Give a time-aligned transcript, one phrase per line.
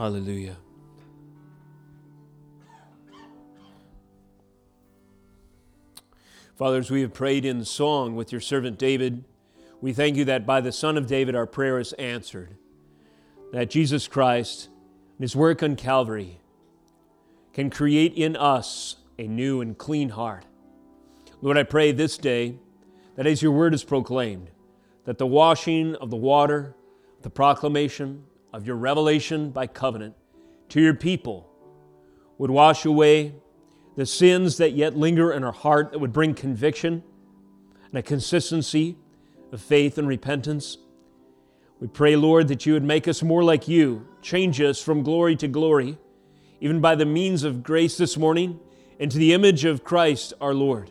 [0.00, 0.56] Hallelujah.
[6.56, 9.24] Fathers, we have prayed in song with your servant David,
[9.82, 12.56] we thank you that by the Son of David our prayer is answered,
[13.52, 14.70] that Jesus Christ
[15.18, 16.40] and his work on Calvary
[17.52, 20.46] can create in us a new and clean heart.
[21.42, 22.56] Lord, I pray this day
[23.16, 24.50] that as your word is proclaimed,
[25.04, 26.74] that the washing of the water,
[27.20, 30.14] the proclamation of your revelation by covenant
[30.70, 31.48] to your people
[32.38, 33.34] would wash away
[33.96, 37.02] the sins that yet linger in our heart that would bring conviction
[37.88, 38.96] and a consistency
[39.52, 40.78] of faith and repentance.
[41.80, 45.36] We pray, Lord, that you would make us more like you, change us from glory
[45.36, 45.98] to glory,
[46.60, 48.60] even by the means of grace this morning,
[48.98, 50.90] into the image of Christ our Lord.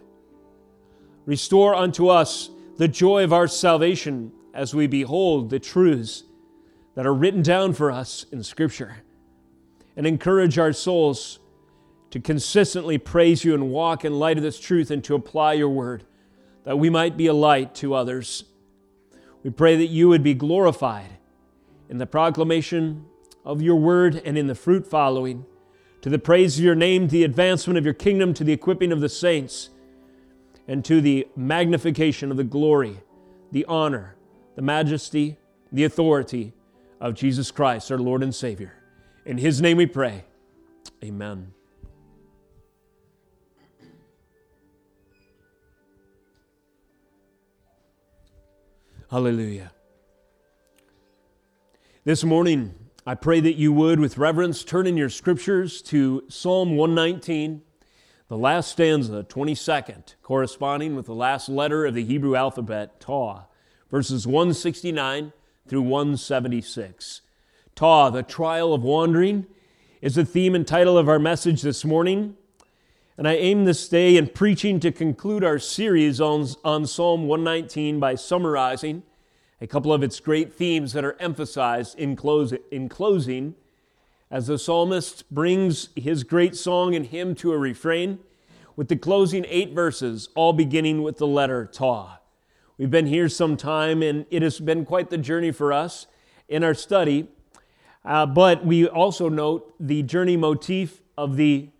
[1.25, 6.23] Restore unto us the joy of our salvation as we behold the truths
[6.99, 8.97] that are written down for us in Scripture,
[9.95, 11.39] and encourage our souls
[12.09, 15.69] to consistently praise you and walk in light of this truth and to apply your
[15.69, 16.03] word,
[16.65, 18.43] that we might be a light to others.
[19.43, 21.11] We pray that you would be glorified
[21.87, 23.05] in the proclamation
[23.45, 25.45] of your word and in the fruit following,
[26.01, 28.99] to the praise of your name, the advancement of your kingdom, to the equipping of
[28.99, 29.69] the saints,
[30.67, 32.99] and to the magnification of the glory,
[33.53, 34.17] the honor,
[34.57, 35.37] the majesty,
[35.71, 36.51] the authority
[36.99, 38.73] of Jesus Christ, our Lord and Savior.
[39.25, 40.25] In his name we pray.
[41.03, 41.53] Amen.
[49.09, 49.71] Hallelujah.
[52.03, 52.75] This morning,
[53.07, 57.63] I pray that you would, with reverence, turn in your scriptures to Psalm 119,
[58.27, 63.45] the last stanza, 22nd, corresponding with the last letter of the Hebrew alphabet, Taw,
[63.89, 65.33] verses 169
[65.69, 67.21] through 176.
[67.75, 69.45] Taw, the trial of wandering,
[70.01, 72.35] is the theme and title of our message this morning.
[73.17, 77.99] And I aim this day in preaching to conclude our series on, on Psalm 119
[77.99, 79.03] by summarizing
[79.61, 83.55] a couple of its great themes that are emphasized in, close, in closing
[84.31, 88.19] as the psalmist brings his great song and hymn to a refrain
[88.75, 92.18] with the closing eight verses, all beginning with the letter Taw.
[92.79, 96.07] We've been here some time and it has been quite the journey for us
[96.47, 97.27] in our study.
[98.05, 101.71] Uh, but we also note the journey motif of the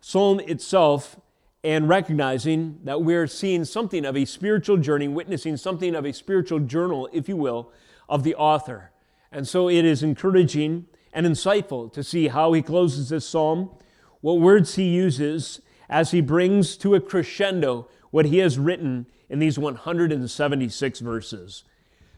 [0.00, 1.20] psalm itself
[1.62, 6.60] and recognizing that we're seeing something of a spiritual journey, witnessing something of a spiritual
[6.60, 7.70] journal, if you will,
[8.08, 8.92] of the author.
[9.30, 13.72] And so it is encouraging and insightful to see how he closes this psalm,
[14.22, 19.38] what words he uses as he brings to a crescendo what he has written in
[19.38, 21.64] these 176 verses.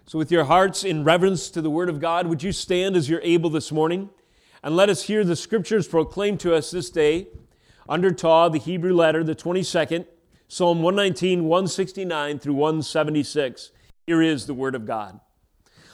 [0.07, 3.09] So, with your hearts in reverence to the Word of God, would you stand as
[3.09, 4.11] you're able this morning?
[4.63, 7.29] And let us hear the scriptures proclaimed to us this day
[7.89, 10.07] under Taw, the Hebrew letter, the 22nd,
[10.49, 13.71] Psalm 119, 169 through 176.
[14.07, 15.21] Here is the word of God.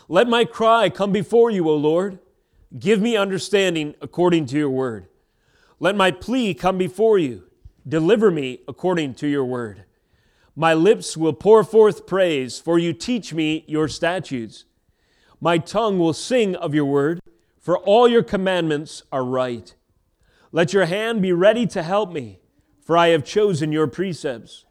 [0.08, 2.18] Let my cry come before you, O Lord.
[2.78, 5.08] Give me understanding according to your word.
[5.80, 7.44] Let my plea come before you.
[7.86, 9.84] Deliver me according to your word.
[10.56, 14.64] My lips will pour forth praise, for you teach me your statutes.
[15.40, 17.20] My tongue will sing of your word,
[17.58, 19.74] for all your commandments are right.
[20.52, 22.38] Let your hand be ready to help me,
[22.80, 24.64] for I have chosen your precepts.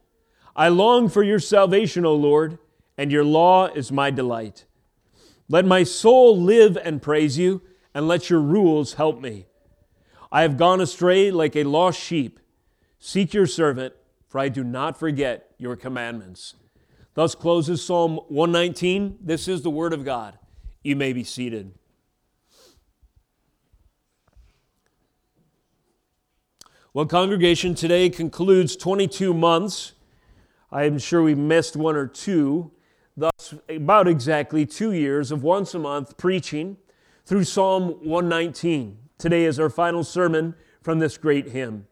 [0.56, 2.60] I long for your salvation, O Lord,
[2.98, 4.66] and your law is my delight.
[5.50, 7.62] Let my soul live and praise you,
[7.94, 9.48] and let your rules help me.
[10.32, 12.40] I have gone astray like a lost sheep.
[13.00, 13.94] Seek your servant,
[14.34, 16.56] for I do not forget your commandments.
[17.14, 19.20] Thus closes Psalm 119.
[19.22, 20.40] This is the word of God.
[20.82, 21.72] You may be seated.
[26.96, 29.92] Well, congregation, today concludes 22 months.
[30.72, 32.72] I am sure we missed one or two.
[33.16, 36.78] Thus, about exactly two years of once a month preaching
[37.24, 38.98] through Psalm 119.
[39.20, 41.86] Today is our final sermon from this great hymn.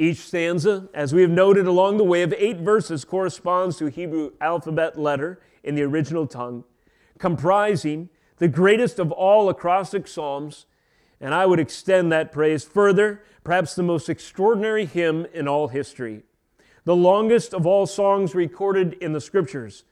[0.00, 3.90] Each stanza, as we have noted along the way of eight verses, corresponds to a
[3.90, 6.64] Hebrew alphabet letter in the original tongue,
[7.18, 8.08] comprising
[8.38, 10.64] the greatest of all acrostic psalms.
[11.20, 16.22] And I would extend that praise further perhaps the most extraordinary hymn in all history,
[16.86, 19.84] the longest of all songs recorded in the scriptures,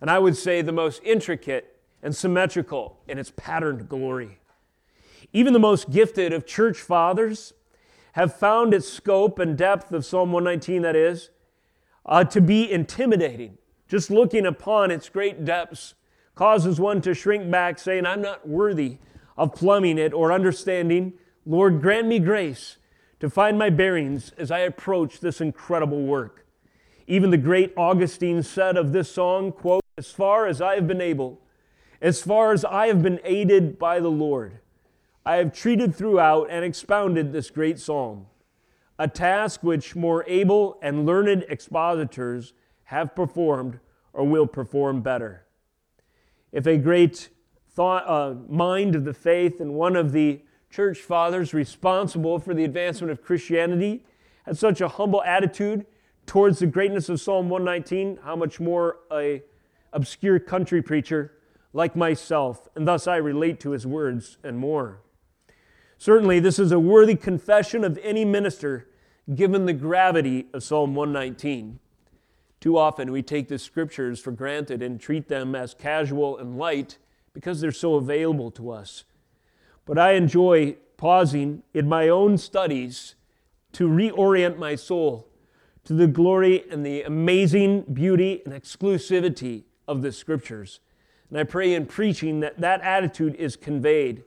[0.00, 4.38] and I would say the most intricate and symmetrical in its patterned glory.
[5.34, 7.52] Even the most gifted of church fathers
[8.12, 11.30] have found its scope and depth of Psalm 119, that is,
[12.06, 13.58] uh, to be intimidating.
[13.88, 15.94] Just looking upon its great depths
[16.34, 18.98] causes one to shrink back, saying, I'm not worthy
[19.36, 21.14] of plumbing it or understanding,
[21.46, 22.76] Lord, grant me grace
[23.20, 26.46] to find my bearings as I approach this incredible work.
[27.06, 31.00] Even the great Augustine said of this song, quote, as far as I have been
[31.00, 31.40] able,
[32.00, 34.60] as far as I have been aided by the Lord,
[35.24, 38.26] I have treated throughout and expounded this great psalm,
[38.98, 43.80] a task which more able and learned expositors have performed
[44.12, 45.46] or will perform better.
[46.52, 47.28] If a great
[47.68, 50.40] thought, uh, mind of the faith and one of the
[50.70, 54.04] church fathers responsible for the advancement of Christianity
[54.44, 55.84] had such a humble attitude
[56.26, 59.42] towards the greatness of Psalm 119, how much more a
[59.92, 61.32] obscure country preacher
[61.72, 65.02] like myself, and thus I relate to his words and more.
[66.00, 68.88] Certainly, this is a worthy confession of any minister
[69.34, 71.78] given the gravity of Psalm 119.
[72.58, 76.96] Too often we take the scriptures for granted and treat them as casual and light
[77.34, 79.04] because they're so available to us.
[79.84, 83.14] But I enjoy pausing in my own studies
[83.72, 85.28] to reorient my soul
[85.84, 90.80] to the glory and the amazing beauty and exclusivity of the scriptures.
[91.28, 94.24] And I pray in preaching that that attitude is conveyed.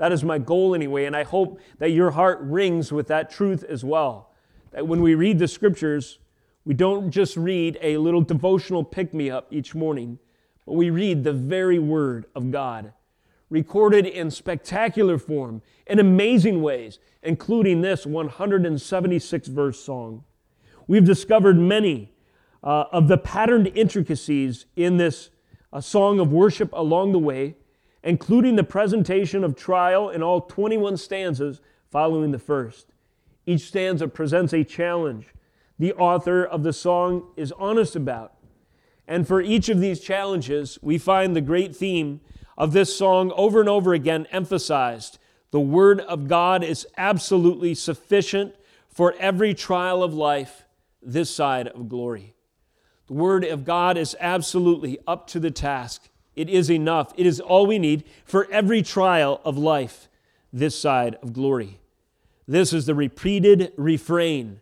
[0.00, 3.62] That is my goal anyway, and I hope that your heart rings with that truth
[3.62, 4.30] as well.
[4.70, 6.18] That when we read the scriptures,
[6.64, 10.18] we don't just read a little devotional pick me up each morning,
[10.64, 12.94] but we read the very word of God,
[13.50, 20.24] recorded in spectacular form, in amazing ways, including this 176 verse song.
[20.86, 22.10] We've discovered many
[22.64, 25.28] uh, of the patterned intricacies in this
[25.74, 27.56] a song of worship along the way,
[28.02, 31.60] including the presentation of trial in all 21 stanzas
[31.90, 32.86] following the first.
[33.46, 35.26] Each stanza presents a challenge
[35.80, 38.34] the author of the song is honest about.
[39.08, 42.20] And for each of these challenges, we find the great theme
[42.58, 45.18] of this song over and over again emphasized.
[45.52, 48.54] The Word of God is absolutely sufficient
[48.90, 50.66] for every trial of life
[51.02, 52.34] this side of glory.
[53.06, 56.09] The Word of God is absolutely up to the task.
[56.36, 57.12] It is enough.
[57.16, 60.08] It is all we need for every trial of life
[60.52, 61.78] this side of glory.
[62.46, 64.60] This is the repeated refrain,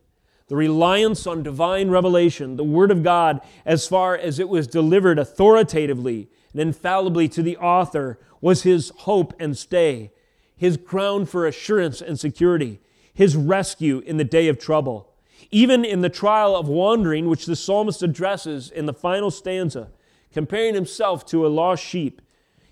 [0.49, 5.19] the reliance on divine revelation, the Word of God, as far as it was delivered
[5.19, 10.11] authoritatively and infallibly to the author, was his hope and stay,
[10.57, 12.81] his ground for assurance and security,
[13.15, 15.13] his rescue in the day of trouble.
[15.51, 19.89] Even in the trial of wandering, which the psalmist addresses in the final stanza,
[20.33, 22.23] comparing himself to a lost sheep,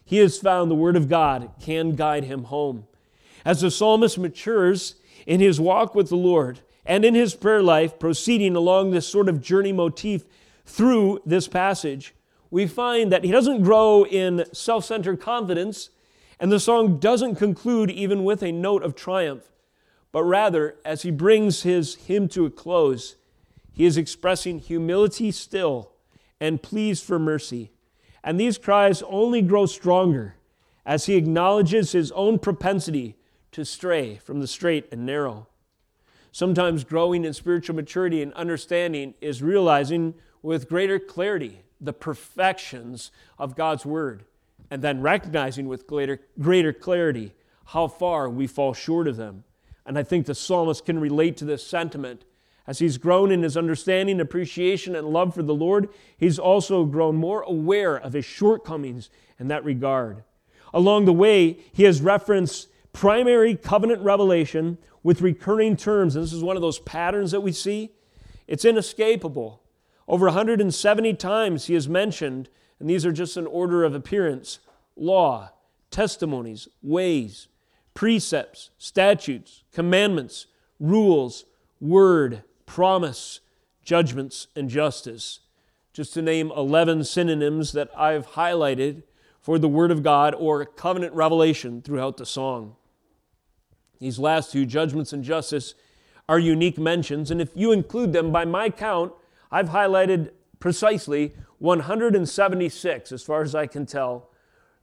[0.04, 2.86] he has found the Word of God can guide him home.
[3.44, 7.98] As the psalmist matures in his walk with the Lord and in his prayer life,
[7.98, 10.24] proceeding along this sort of journey motif
[10.64, 12.14] through this passage,
[12.50, 15.90] we find that he doesn't grow in self centered confidence,
[16.38, 19.50] and the song doesn't conclude even with a note of triumph
[20.16, 23.16] but rather, as he brings his hymn to a close,
[23.74, 25.92] he is expressing humility still
[26.40, 27.70] and pleas for mercy.
[28.22, 30.34] And these cries only grow stronger
[30.84, 33.16] as he acknowledges his own propensity
[33.52, 35.46] to stray from the straight and narrow.
[36.32, 43.56] Sometimes growing in spiritual maturity and understanding is realizing with greater clarity the perfections of
[43.56, 44.24] God's Word,
[44.70, 47.32] and then recognizing with greater, greater clarity
[47.66, 49.44] how far we fall short of them.
[49.84, 52.24] And I think the psalmist can relate to this sentiment.
[52.66, 57.16] As he's grown in his understanding, appreciation, and love for the Lord, he's also grown
[57.16, 59.08] more aware of his shortcomings
[59.38, 60.24] in that regard.
[60.74, 66.16] Along the way, he has referenced primary covenant revelation with recurring terms.
[66.16, 67.92] And this is one of those patterns that we see.
[68.48, 69.62] It's inescapable.
[70.08, 72.48] Over 170 times he has mentioned,
[72.80, 74.58] and these are just in order of appearance
[74.96, 75.50] law,
[75.90, 77.48] testimonies, ways,
[77.94, 80.46] precepts, statutes, commandments,
[80.80, 81.44] rules,
[81.80, 83.40] word, promise,
[83.82, 85.40] judgments, and justice.
[85.92, 89.04] Just to name 11 synonyms that I've highlighted
[89.40, 92.76] for the Word of God or covenant revelation throughout the song.
[93.98, 95.74] These last two, judgments and justice,
[96.28, 99.12] are unique mentions, and if you include them, by my count,
[99.50, 104.30] I've highlighted precisely 176, as far as I can tell,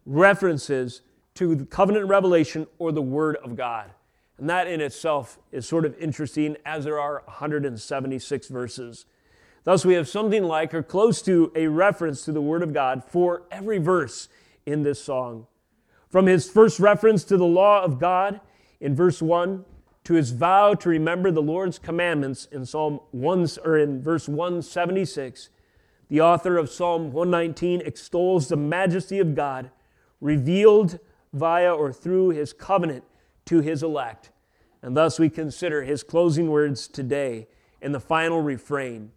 [0.06, 1.02] references
[1.36, 3.92] to the covenant revelation or the Word of God.
[4.38, 9.06] And that in itself is sort of interesting, as there are 176 verses.
[9.64, 13.04] Thus, we have something like or close to a reference to the Word of God
[13.04, 14.28] for every verse
[14.66, 15.48] in this song.
[16.10, 18.42] From his first reference to the law of God
[18.80, 19.66] in verse 1
[20.04, 25.50] to his vow to remember the Lord's commandments in Psalm 1 or in verse 176,
[26.10, 29.72] the author of Psalm 119 extols the majesty of God
[30.20, 31.00] revealed
[31.32, 33.04] via or through his covenant
[33.46, 34.32] to his elect.
[34.82, 37.48] And thus we consider his closing words today
[37.82, 39.12] in the final refrain.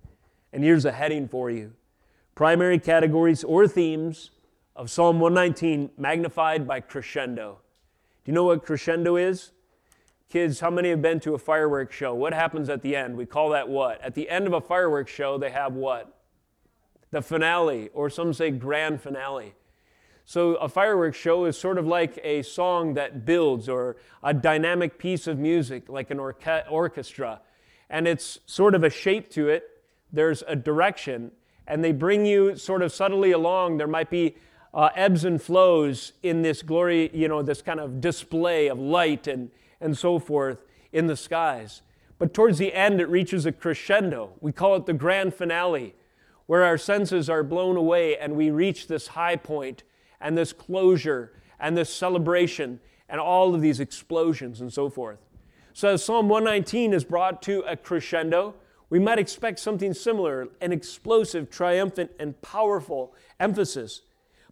[0.53, 1.73] And here's a heading for you
[2.35, 4.31] primary categories or themes
[4.77, 7.59] of Psalm 119 magnified by crescendo.
[8.25, 9.53] Do you know what crescendo is?
[10.29, 12.13] Kids, how many have been to a fireworks show?
[12.15, 13.17] What happens at the end?
[13.17, 14.01] We call that what?
[14.03, 16.21] At the end of a fireworks show, they have what?
[17.11, 19.55] The finale, or some say grand finale.
[20.29, 24.99] So, a fireworks show is sort of like a song that builds or a dynamic
[24.99, 27.41] piece of music, like an orca- orchestra.
[27.89, 29.71] And it's sort of a shape to it,
[30.13, 31.31] there's a direction,
[31.69, 33.77] and they bring you sort of subtly along.
[33.77, 34.35] There might be
[34.75, 39.29] uh, ebbs and flows in this glory, you know, this kind of display of light
[39.29, 40.59] and, and so forth
[40.93, 41.83] in the skies.
[42.19, 44.33] But towards the end, it reaches a crescendo.
[44.41, 45.95] We call it the grand finale,
[46.47, 49.85] where our senses are blown away and we reach this high point
[50.21, 55.19] and this closure and this celebration and all of these explosions and so forth.
[55.73, 58.55] So, Psalm 119 is brought to a crescendo,
[58.89, 64.03] we might expect something similar an explosive, triumphant, and powerful emphasis.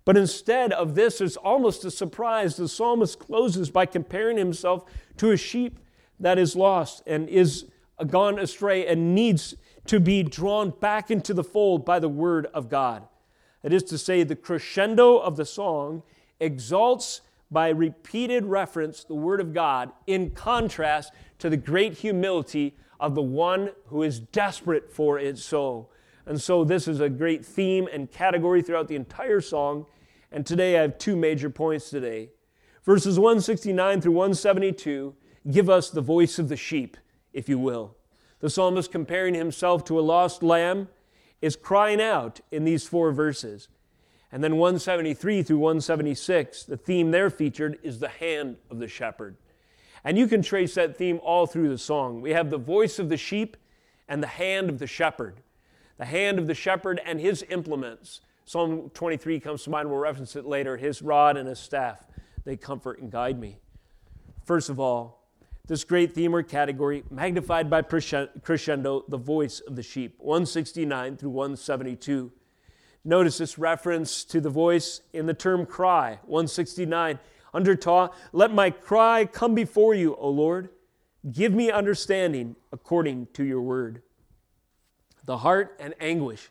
[0.05, 2.57] But instead of this, it's almost a surprise.
[2.57, 4.85] The psalmist closes by comparing himself
[5.17, 5.79] to a sheep
[6.21, 7.67] that is lost and is
[8.07, 9.55] gone astray and needs
[9.87, 13.07] to be drawn back into the fold by the word of God.
[13.65, 16.03] That is to say, the crescendo of the song
[16.39, 23.15] exalts by repeated reference the word of God in contrast to the great humility of
[23.15, 25.91] the one who is desperate for its soul.
[26.27, 29.87] And so, this is a great theme and category throughout the entire song.
[30.31, 32.29] And today I have two major points today.
[32.85, 35.15] Verses 169 through 172
[35.51, 36.99] give us the voice of the sheep,
[37.33, 37.97] if you will.
[38.41, 40.89] The psalmist, comparing himself to a lost lamb,
[41.45, 43.69] is crying out in these four verses.
[44.33, 49.37] And then 173 through 176, the theme there featured is the hand of the shepherd.
[50.03, 52.23] And you can trace that theme all through the song.
[52.23, 53.59] We have the voice of the sheep
[54.09, 55.43] and the hand of the shepherd.
[55.99, 58.23] The hand of the shepherd and his implements.
[58.47, 59.91] Psalm 23 comes to mind.
[59.91, 60.79] We'll reference it later.
[60.79, 62.07] His rod and his staff,
[62.47, 63.59] they comfort and guide me.
[64.47, 65.24] First of all,
[65.67, 71.31] this great theme or category, magnified by crescendo, the voice of the sheep, 169 through
[71.31, 72.31] 172.
[73.05, 77.19] Notice this reference to the voice in the term cry, 169.
[77.53, 80.71] Under Taw, let my cry come before you, O Lord.
[81.31, 84.03] Give me understanding according to your word.
[85.25, 86.51] The heart and anguish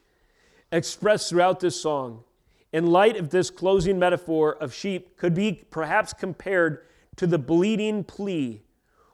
[0.72, 2.24] expressed throughout this song,
[2.72, 6.84] in light of this closing metaphor of sheep, could be perhaps compared
[7.18, 8.64] to the bleeding plea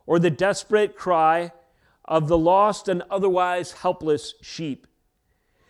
[0.09, 1.51] or the desperate cry
[2.03, 4.87] of the lost and otherwise helpless sheep.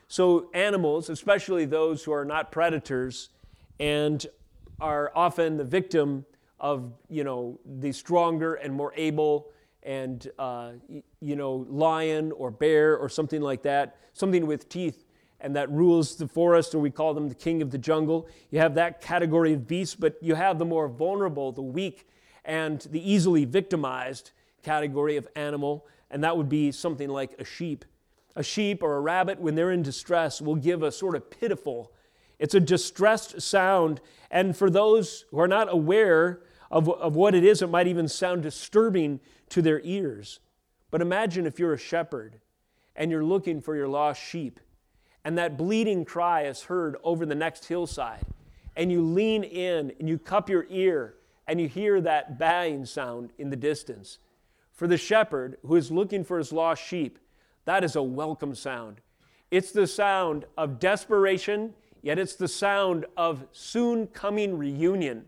[0.07, 3.31] So, animals, especially those who are not predators
[3.81, 4.25] and
[4.79, 6.25] are often the victim
[6.57, 9.51] of, you know, the stronger and more able
[9.83, 10.71] and, uh,
[11.19, 15.03] you know, lion or bear or something like that, something with teeth
[15.41, 18.29] and that rules the forest, or we call them the king of the jungle.
[18.51, 22.07] You have that category of beasts, but you have the more vulnerable, the weak,
[22.45, 24.31] and the easily victimized
[24.63, 27.85] category of animal, and that would be something like a sheep.
[28.35, 31.91] A sheep or a rabbit, when they're in distress, will give a sort of pitiful,
[32.39, 33.99] it's a distressed sound.
[34.31, 36.41] And for those who are not aware
[36.71, 39.19] of, of what it is, it might even sound disturbing
[39.49, 40.39] to their ears.
[40.89, 42.39] But imagine if you're a shepherd
[42.95, 44.59] and you're looking for your lost sheep
[45.25, 48.25] and that bleeding cry is heard over the next hillside,
[48.75, 51.15] and you lean in and you cup your ear
[51.49, 54.19] and you hear that baying sound in the distance.
[54.71, 57.17] For the shepherd who is looking for his lost sheep,
[57.65, 59.01] that is a welcome sound.
[59.49, 65.25] It's the sound of desperation, yet it's the sound of soon coming reunion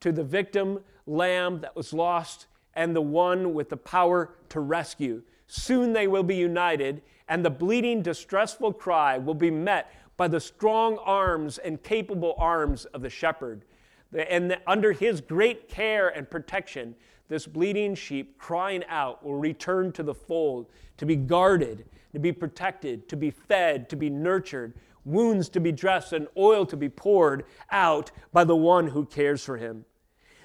[0.00, 5.22] to the victim lamb that was lost and the one with the power to rescue.
[5.46, 10.40] Soon they will be united, and the bleeding, distressful cry will be met by the
[10.40, 13.64] strong arms and capable arms of the shepherd.
[14.12, 16.94] And under his great care and protection,
[17.28, 20.66] this bleeding sheep crying out will return to the fold
[20.98, 25.72] to be guarded, to be protected, to be fed, to be nurtured, wounds to be
[25.72, 29.84] dressed, and oil to be poured out by the one who cares for him.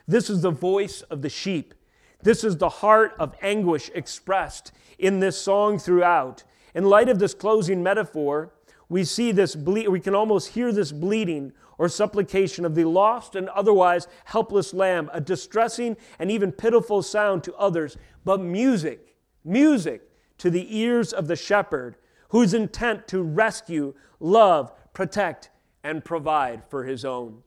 [0.08, 1.74] This is the voice of the sheep.
[2.24, 6.44] This is the heart of anguish expressed in this song throughout.
[6.74, 8.54] In light of this closing metaphor,
[8.90, 13.36] we see this ble- we can almost hear this bleeding or supplication of the lost
[13.36, 20.10] and otherwise helpless lamb, a distressing and even pitiful sound to others, but music, music
[20.38, 21.96] to the ears of the shepherd
[22.30, 25.50] whose intent to rescue, love, protect,
[25.84, 27.44] and provide for his own.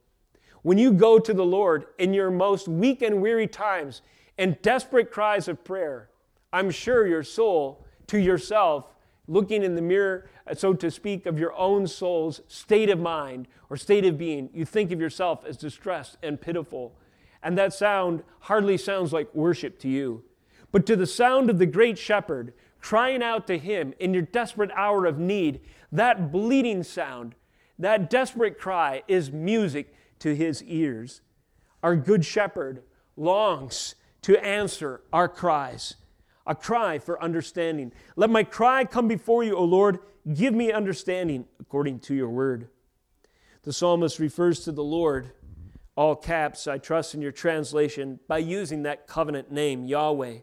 [0.62, 4.02] When you go to the Lord in your most weak and weary times
[4.38, 6.10] and desperate cries of prayer,
[6.52, 8.86] I'm sure your soul to yourself,
[9.30, 13.46] looking in the mirror, uh, so to speak, of your own soul's state of mind
[13.70, 16.92] or state of being, you think of yourself as distressed and pitiful.
[17.42, 20.24] And that sound hardly sounds like worship to you.
[20.72, 24.70] But to the sound of the great shepherd crying out to him in your desperate
[24.74, 25.60] hour of need,
[25.92, 27.36] that bleeding sound,
[27.78, 31.20] that desperate cry is music to his ears.
[31.82, 32.82] Our good shepherd
[33.16, 35.96] longs to answer our cries,
[36.50, 37.92] a cry for understanding.
[38.16, 40.00] Let my cry come before you, O Lord.
[40.34, 42.68] Give me understanding according to your word.
[43.62, 45.30] The psalmist refers to the Lord,
[45.94, 50.38] all caps, I trust in your translation, by using that covenant name, Yahweh.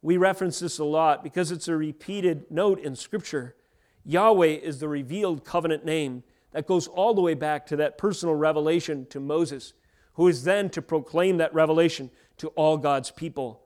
[0.00, 3.54] We reference this a lot because it's a repeated note in Scripture.
[4.02, 6.22] Yahweh is the revealed covenant name
[6.52, 9.74] that goes all the way back to that personal revelation to Moses,
[10.14, 13.63] who is then to proclaim that revelation to all God's people.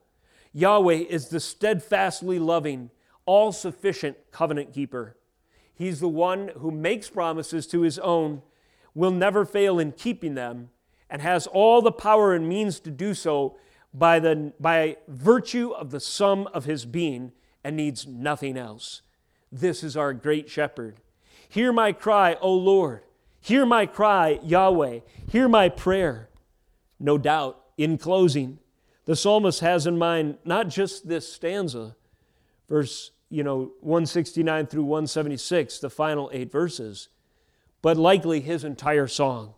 [0.59, 2.91] Yahweh is the steadfastly loving,
[3.27, 5.17] all sufficient covenant keeper.
[5.73, 8.43] He's the one who makes promises to his own,
[8.93, 10.71] will never fail in keeping them,
[11.09, 13.57] and has all the power and means to do so
[13.95, 17.31] by, the, by virtue of the sum of his being
[17.63, 19.03] and needs nothing else.
[19.53, 20.97] This is our great shepherd.
[21.49, 23.03] Hear my cry, O Lord.
[23.41, 25.01] Hear my cry, Yahweh.
[25.31, 26.31] Hear my prayer.
[26.99, 28.59] No doubt, in closing,
[29.09, 31.97] the psalmist has in mind not just this stanza,
[32.69, 37.09] verse you know 169 through 176, the final eight verses,
[37.81, 39.55] but likely his entire song.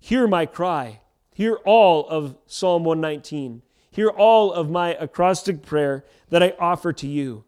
[0.00, 1.00] Hear my cry.
[1.34, 3.60] Hear all of Psalm 119.
[3.90, 7.44] Hear all of my acrostic prayer that I offer to you.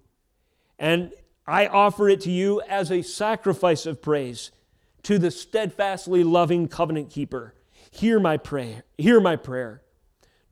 [0.78, 1.10] And
[1.46, 4.50] I offer it to you as a sacrifice of praise
[5.04, 7.54] to the steadfastly loving covenant keeper.
[7.90, 8.82] Hear my prayer.
[8.98, 9.80] Hear my prayer.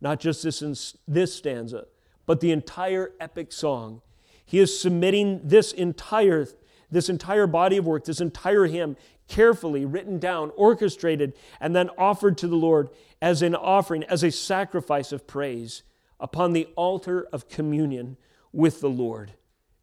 [0.01, 0.75] Not just this, in,
[1.07, 1.87] this stanza,
[2.27, 4.03] but the entire epic song.
[4.45, 6.47] He is submitting this entire,
[6.91, 8.97] this entire body of work, this entire hymn,
[9.29, 12.89] carefully written down, orchestrated, and then offered to the Lord
[13.21, 15.83] as an offering, as a sacrifice of praise
[16.21, 18.17] upon the altar of communion
[18.53, 19.35] with the Lord.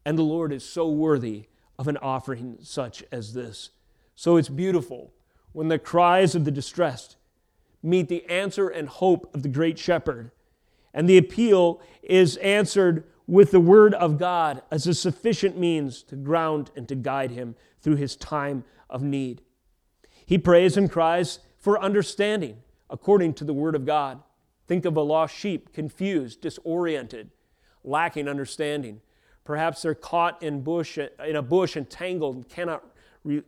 [0.04, 1.45] And the Lord is so worthy
[1.78, 3.69] of an offering such as this.
[4.15, 5.13] So it's beautiful
[5.51, 7.17] when the cries of the distressed
[7.86, 10.32] meet the answer and hope of the great shepherd.
[10.93, 16.15] And the appeal is answered with the word of God as a sufficient means to
[16.15, 19.41] ground and to guide him through his time of need.
[20.26, 22.58] He prays and cries for understanding
[22.89, 24.21] according to the word of God.
[24.67, 27.32] Think of a lost sheep, confused, disoriented,
[27.84, 29.02] lacking understanding.
[29.43, 32.84] Perhaps they're caught in, bush, in a bush and tangled and cannot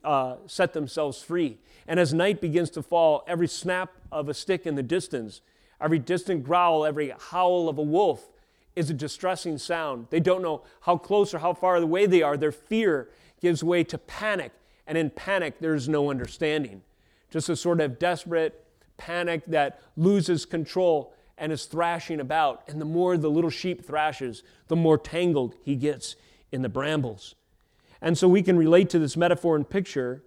[0.03, 1.57] uh, set themselves free.
[1.87, 5.41] And as night begins to fall, every snap of a stick in the distance,
[5.81, 8.29] every distant growl, every howl of a wolf
[8.75, 10.07] is a distressing sound.
[10.09, 12.37] They don't know how close or how far away they are.
[12.37, 13.09] Their fear
[13.41, 14.51] gives way to panic,
[14.85, 16.81] and in panic, there's no understanding.
[17.29, 18.63] Just a sort of desperate
[18.97, 22.63] panic that loses control and is thrashing about.
[22.67, 26.15] And the more the little sheep thrashes, the more tangled he gets
[26.51, 27.35] in the brambles.
[28.01, 30.23] And so we can relate to this metaphor and picture.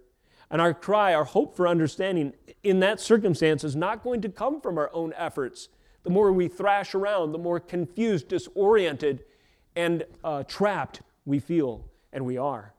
[0.51, 4.59] And our cry, our hope for understanding in that circumstance is not going to come
[4.59, 5.69] from our own efforts.
[6.03, 9.23] The more we thrash around, the more confused, disoriented,
[9.75, 12.73] and uh, trapped we feel and we are.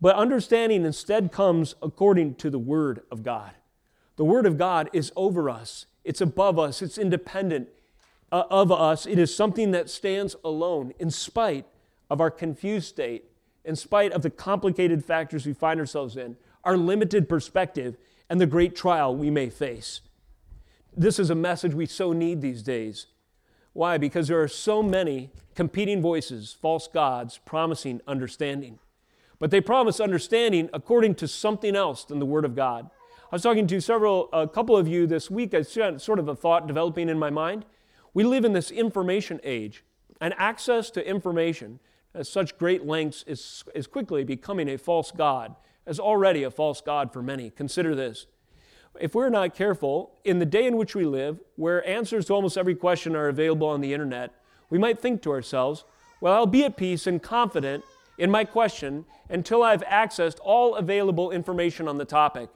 [0.00, 3.52] But understanding instead comes according to the Word of God.
[4.16, 7.68] The Word of God is over us, it's above us, it's independent
[8.32, 9.06] uh, of us.
[9.06, 11.66] It is something that stands alone in spite
[12.08, 13.26] of our confused state,
[13.64, 17.96] in spite of the complicated factors we find ourselves in, our limited perspective,
[18.28, 20.00] and the great trial we may face.
[20.96, 23.06] This is a message we so need these days.
[23.72, 23.98] Why?
[23.98, 28.78] Because there are so many competing voices, false gods, promising understanding.
[29.38, 32.90] But they promise understanding according to something else than the Word of God.
[33.30, 35.54] I was talking to several, a couple of you this week.
[35.54, 37.64] I sort of a thought developing in my mind.
[38.14, 39.84] We live in this information age,
[40.20, 41.80] and access to information
[42.14, 46.80] at such great lengths is, is quickly becoming a false God, as already a false
[46.80, 47.50] God for many.
[47.50, 48.26] Consider this.
[49.00, 52.58] If we're not careful, in the day in which we live, where answers to almost
[52.58, 54.32] every question are available on the internet,
[54.68, 55.84] we might think to ourselves,
[56.20, 57.84] well, I'll be at peace and confident
[58.18, 62.50] in my question until I've accessed all available information on the topic.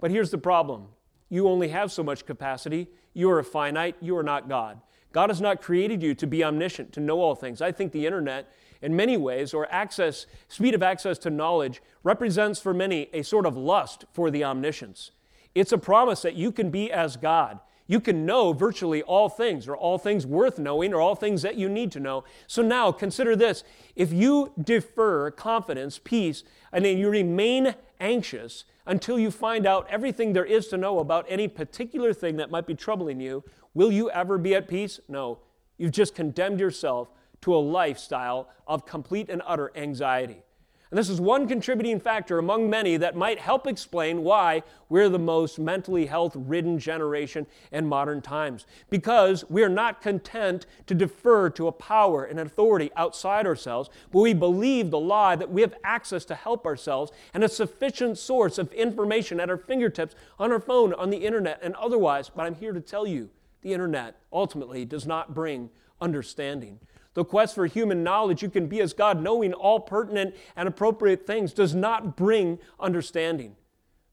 [0.00, 0.88] But here's the problem
[1.28, 2.88] you only have so much capacity.
[3.14, 4.80] You are a finite, you are not God.
[5.12, 7.60] God has not created you to be omniscient, to know all things.
[7.60, 12.60] I think the internet, in many ways, or access, speed of access to knowledge, represents
[12.60, 15.10] for many a sort of lust for the omniscience.
[15.54, 17.60] It's a promise that you can be as God.
[17.86, 21.56] You can know virtually all things, or all things worth knowing, or all things that
[21.56, 22.22] you need to know.
[22.46, 23.64] So now consider this
[23.96, 30.32] if you defer confidence, peace, and then you remain anxious until you find out everything
[30.32, 33.42] there is to know about any particular thing that might be troubling you,
[33.74, 35.00] will you ever be at peace?
[35.08, 35.40] No.
[35.76, 37.10] You've just condemned yourself
[37.42, 40.42] to a lifestyle of complete and utter anxiety.
[40.90, 45.20] And this is one contributing factor among many that might help explain why we're the
[45.20, 48.66] most mentally health ridden generation in modern times.
[48.90, 54.18] Because we are not content to defer to a power and authority outside ourselves, but
[54.18, 58.58] we believe the lie that we have access to help ourselves and a sufficient source
[58.58, 62.32] of information at our fingertips, on our phone, on the internet, and otherwise.
[62.34, 63.30] But I'm here to tell you
[63.62, 66.80] the internet ultimately does not bring understanding.
[67.14, 71.26] The quest for human knowledge, you can be as God, knowing all pertinent and appropriate
[71.26, 73.56] things, does not bring understanding.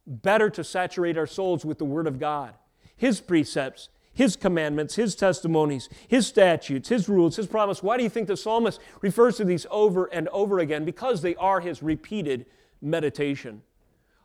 [0.07, 2.55] Better to saturate our souls with the Word of God,
[2.95, 7.83] His precepts, His commandments, His testimonies, His statutes, His rules, His promise.
[7.83, 10.86] Why do you think the psalmist refers to these over and over again?
[10.86, 12.47] Because they are his repeated
[12.81, 13.62] meditation.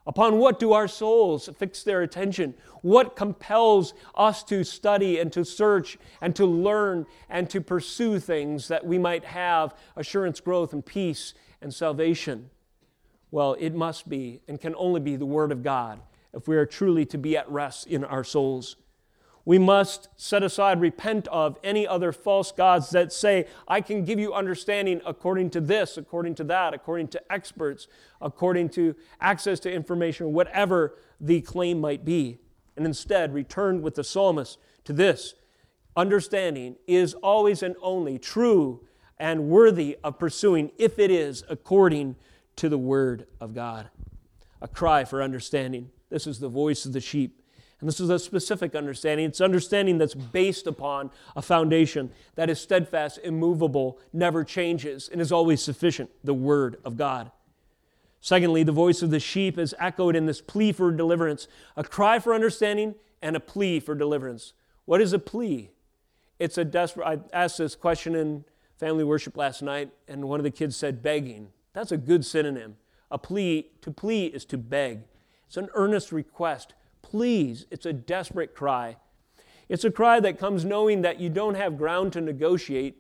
[0.07, 2.55] Upon what do our souls fix their attention?
[2.81, 8.69] What compels us to study and to search and to learn and to pursue things
[8.69, 12.51] that we might have assurance, growth, and peace and salvation?
[13.31, 16.01] Well, it must be and can only be the Word of God
[16.35, 18.77] if we are truly to be at rest in our souls.
[19.45, 24.21] We must set aside, repent of any other false gods that say, I can give
[24.21, 27.89] you understanding according to this, according to that, according to experts,
[28.21, 32.39] according to access to information, whatever the claim might be.
[32.77, 35.35] And instead, return with the psalmist to this
[35.97, 38.81] understanding is always and only true
[39.19, 42.17] and worthy of pursuing if it is according
[42.57, 43.91] to the word of God.
[44.61, 45.91] A cry for understanding.
[46.09, 47.42] This is the voice of the sheep.
[47.83, 49.27] And this is a specific understanding.
[49.27, 55.33] It's understanding that's based upon a foundation that is steadfast, immovable, never changes, and is
[55.33, 57.33] always sufficient the Word of God.
[58.21, 62.21] Secondly, the voice of the sheep is echoed in this plea for deliverance a cry
[62.21, 64.53] for understanding and a plea for deliverance.
[64.85, 65.71] What is a plea?
[66.39, 67.05] It's a desperate.
[67.05, 68.45] I asked this question in
[68.79, 71.49] family worship last night, and one of the kids said begging.
[71.73, 72.77] That's a good synonym.
[73.11, 75.01] A plea, to plea is to beg.
[75.49, 77.67] It's an earnest request please.
[77.71, 78.97] It's a desperate cry.
[79.69, 82.97] It's a cry that comes knowing that you don't have ground to negotiate,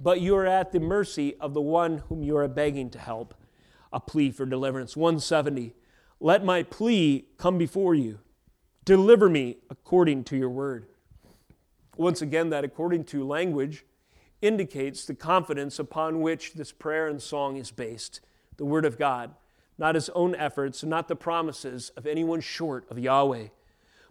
[0.00, 3.34] but you are at the mercy of the one whom you are begging to help.
[3.92, 4.96] A plea for deliverance.
[4.96, 5.74] 170.
[6.20, 8.20] Let my plea come before you.
[8.84, 10.86] Deliver me according to your word.
[11.96, 13.84] Once again, that according to language
[14.40, 18.20] indicates the confidence upon which this prayer and song is based
[18.56, 19.34] the word of God
[19.80, 23.46] not his own efforts, not the promises of anyone short of Yahweh.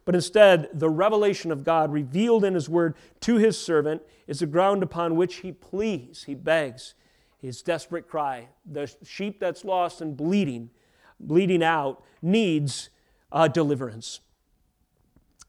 [0.04, 4.48] But instead, the revelation of God revealed in his word to his servant is the
[4.48, 6.96] ground upon which he pleads, he begs,
[7.38, 8.48] his desperate cry.
[8.66, 10.72] The sheep that's lost and bleeding,
[11.20, 12.90] bleeding out, needs
[13.32, 14.22] uh, deliverance.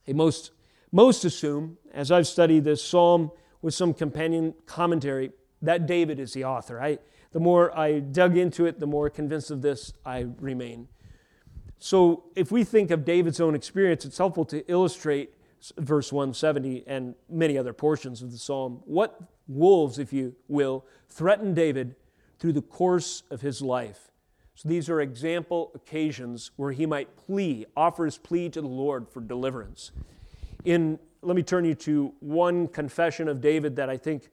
[0.03, 0.51] Hey, most,
[0.91, 3.31] most assume, as I've studied this psalm
[3.63, 5.31] with some companion commentary,
[5.63, 6.79] that David is the author.
[6.79, 6.99] I,
[7.31, 10.87] the more I dug into it, the more convinced of this I remain.
[11.79, 15.33] So, if we think of David's own experience, it's helpful to illustrate
[15.77, 18.81] verse 170 and many other portions of the psalm.
[18.85, 21.95] What wolves, if you will, threatened David
[22.39, 24.11] through the course of his life?
[24.53, 29.09] So, these are example occasions where he might plea, offer his plea to the Lord
[29.09, 29.91] for deliverance.
[30.65, 34.29] In, let me turn you to one confession of David that I think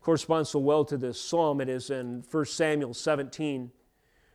[0.00, 1.60] corresponds so well to this psalm.
[1.60, 3.70] It is in 1 Samuel 17.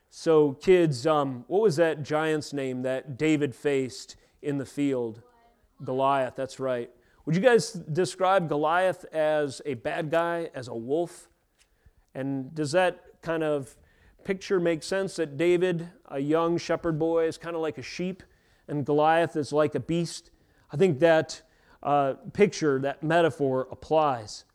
[0.10, 5.22] So, kids, um, what was that giant's name that David faced in the field?
[5.84, 6.90] Goliath, that's right.
[7.26, 11.28] Would you guys describe Goliath as a bad guy, as a wolf?
[12.14, 13.76] And does that kind of
[14.24, 18.24] picture make sense that David, a young shepherd boy, is kind of like a sheep
[18.68, 20.32] and Goliath is like a beast?
[20.72, 21.42] I think that
[21.84, 24.46] uh, picture, that metaphor applies.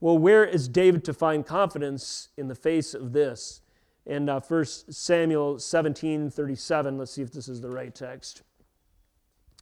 [0.00, 3.60] Well, where is David to find confidence in the face of this?
[4.06, 8.42] In uh, 1 Samuel 17 37, let's see if this is the right text.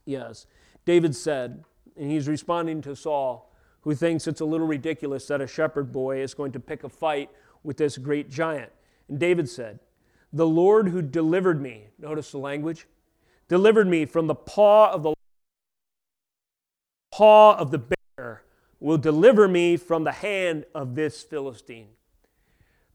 [0.05, 0.47] Yes.
[0.85, 1.63] David said,
[1.97, 6.21] and he's responding to Saul, who thinks it's a little ridiculous that a shepherd boy
[6.21, 7.29] is going to pick a fight
[7.63, 8.71] with this great giant.
[9.09, 9.79] And David said,
[10.31, 12.87] The Lord who delivered me, notice the language,
[13.49, 15.13] delivered me from the paw of the
[17.11, 17.98] paw of the
[18.79, 21.89] will deliver me from the hand of this Philistine.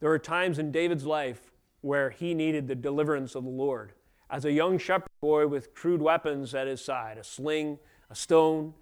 [0.01, 3.93] There are times in David's life where he needed the deliverance of the Lord.
[4.31, 7.79] as a young shepherd boy with crude weapons at his side a sling,
[8.11, 8.75] a stone,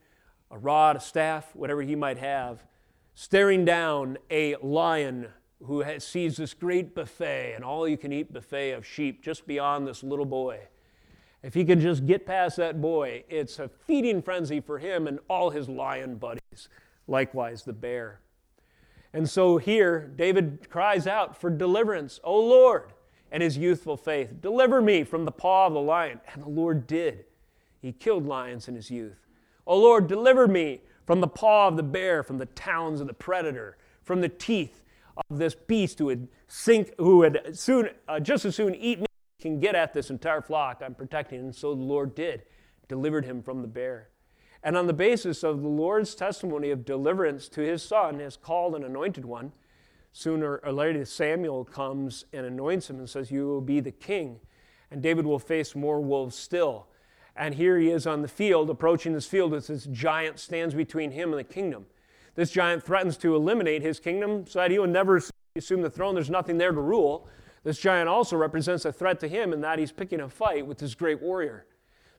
[0.51, 2.65] a rod, a staff, whatever he might have,
[3.15, 5.27] staring down a lion
[5.65, 9.47] who has, sees this great buffet, an all you can eat buffet of sheep just
[9.47, 10.59] beyond this little boy.
[11.43, 15.19] If he could just get past that boy, it's a feeding frenzy for him and
[15.29, 16.69] all his lion buddies,
[17.07, 18.21] likewise the bear.
[19.13, 22.19] And so here, David cries out for deliverance.
[22.25, 22.93] O Lord,
[23.31, 26.21] and his youthful faith, deliver me from the paw of the lion.
[26.33, 27.25] And the Lord did.
[27.81, 29.27] He killed lions in his youth.
[29.67, 33.15] O Lord, deliver me from the paw of the bear, from the talons of the
[33.15, 34.83] predator, from the teeth
[35.31, 39.07] of this beast who would sink, who would soon, uh, just as soon eat me,
[39.41, 41.41] can get at this entire flock I'm protecting.
[41.41, 42.45] And so the Lord did,
[42.89, 44.09] delivered him from the bear.
[44.63, 48.75] And on the basis of the Lord's testimony of deliverance to his son, his called
[48.77, 49.53] and anointed one,
[50.13, 54.39] sooner or later Samuel comes and anoints him and says, You will be the king.
[54.91, 56.87] And David will face more wolves still.
[57.35, 61.11] And here he is on the field, approaching this field as this giant stands between
[61.11, 61.87] him and the kingdom.
[62.35, 65.21] This giant threatens to eliminate his kingdom so that he will never
[65.57, 66.15] assume the throne.
[66.15, 67.27] There's nothing there to rule.
[67.65, 70.79] This giant also represents a threat to him in that he's picking a fight with
[70.79, 71.67] this great warrior.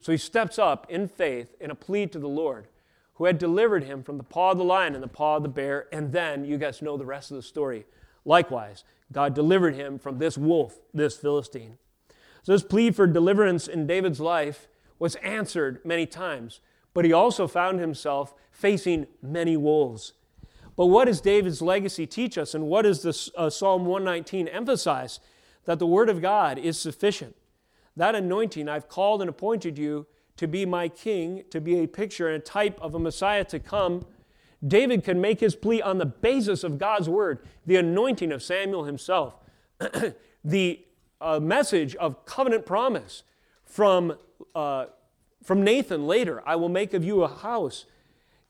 [0.03, 2.67] So he steps up in faith in a plea to the Lord,
[3.13, 5.47] who had delivered him from the paw of the lion and the paw of the
[5.49, 5.87] bear.
[5.93, 7.85] And then you guys know the rest of the story.
[8.25, 11.77] Likewise, God delivered him from this wolf, this Philistine.
[12.41, 14.67] So this plea for deliverance in David's life
[14.99, 16.59] was answered many times,
[16.93, 20.11] but he also found himself facing many wolves.
[20.75, 25.21] But what does David's legacy teach us, and what does this, uh, Psalm 119 emphasize?
[25.63, 27.37] That the Word of God is sufficient.
[27.95, 32.27] That anointing, I've called and appointed you to be my king, to be a picture
[32.27, 34.05] and a type of a Messiah to come.
[34.65, 38.85] David can make his plea on the basis of God's word, the anointing of Samuel
[38.85, 39.35] himself,
[40.43, 40.79] the
[41.21, 43.23] uh, message of covenant promise
[43.63, 44.17] from,
[44.55, 44.85] uh,
[45.43, 47.85] from Nathan later I will make of you a house.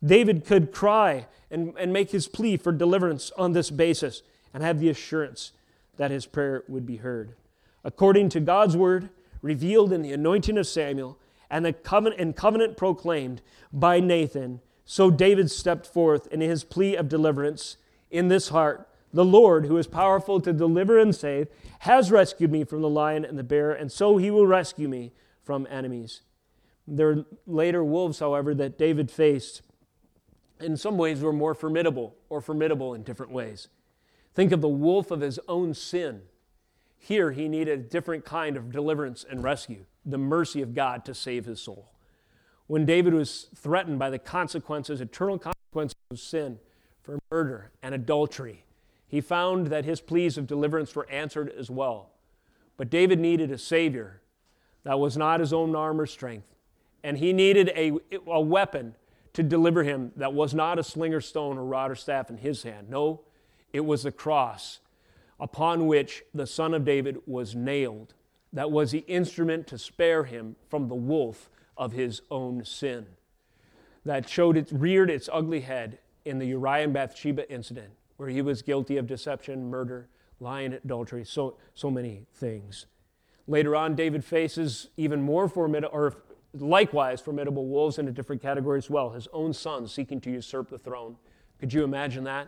[0.04, 4.22] David could cry and, and make his plea for deliverance on this basis
[4.54, 5.52] and have the assurance
[5.98, 7.36] that his prayer would be heard.
[7.84, 9.10] According to God's word,
[9.44, 11.20] revealed in the anointing of Samuel
[11.52, 16.96] and the covenant and covenant proclaimed by Nathan, so David stepped forth in his plea
[16.96, 17.78] of deliverance
[18.10, 18.90] in this heart.
[19.14, 21.48] The Lord, who is powerful to deliver and save,
[21.80, 25.12] has rescued me from the lion and the bear, and so he will rescue me
[25.44, 26.22] from enemies.
[26.88, 29.62] There were later wolves, however, that David faced.
[30.60, 33.68] In some ways, were more formidable or formidable in different ways.
[34.34, 36.24] Think of the wolf of his own sin
[37.04, 41.14] here, he needed a different kind of deliverance and rescue the mercy of God to
[41.14, 41.92] save his soul.
[42.68, 46.60] When David was threatened by the consequences, eternal consequences of sin
[47.02, 48.64] for murder and adultery,
[49.06, 52.12] he found that his pleas of deliverance were answered as well.
[52.78, 54.22] But David needed a Savior
[54.86, 56.56] that was not his own arm or strength,
[57.04, 57.92] and he needed a,
[58.28, 58.96] a weapon
[59.34, 62.38] to deliver him that was not a sling or stone or rod or staff in
[62.38, 62.90] his hand.
[62.90, 63.24] No,
[63.74, 64.80] it was the cross
[65.44, 68.14] upon which the Son of David was nailed,
[68.54, 73.06] that was the instrument to spare him from the wolf of his own sin,
[74.06, 78.42] that showed it, reared its ugly head in the Uriah and Bathsheba incident, where he
[78.42, 80.08] was guilty of deception, murder,
[80.40, 82.86] lying, adultery, so, so many things.
[83.46, 88.78] Later on, David faces even more formidable, or likewise formidable wolves in a different category
[88.78, 89.10] as well.
[89.10, 91.18] His own son seeking to usurp the throne.
[91.60, 92.48] Could you imagine that?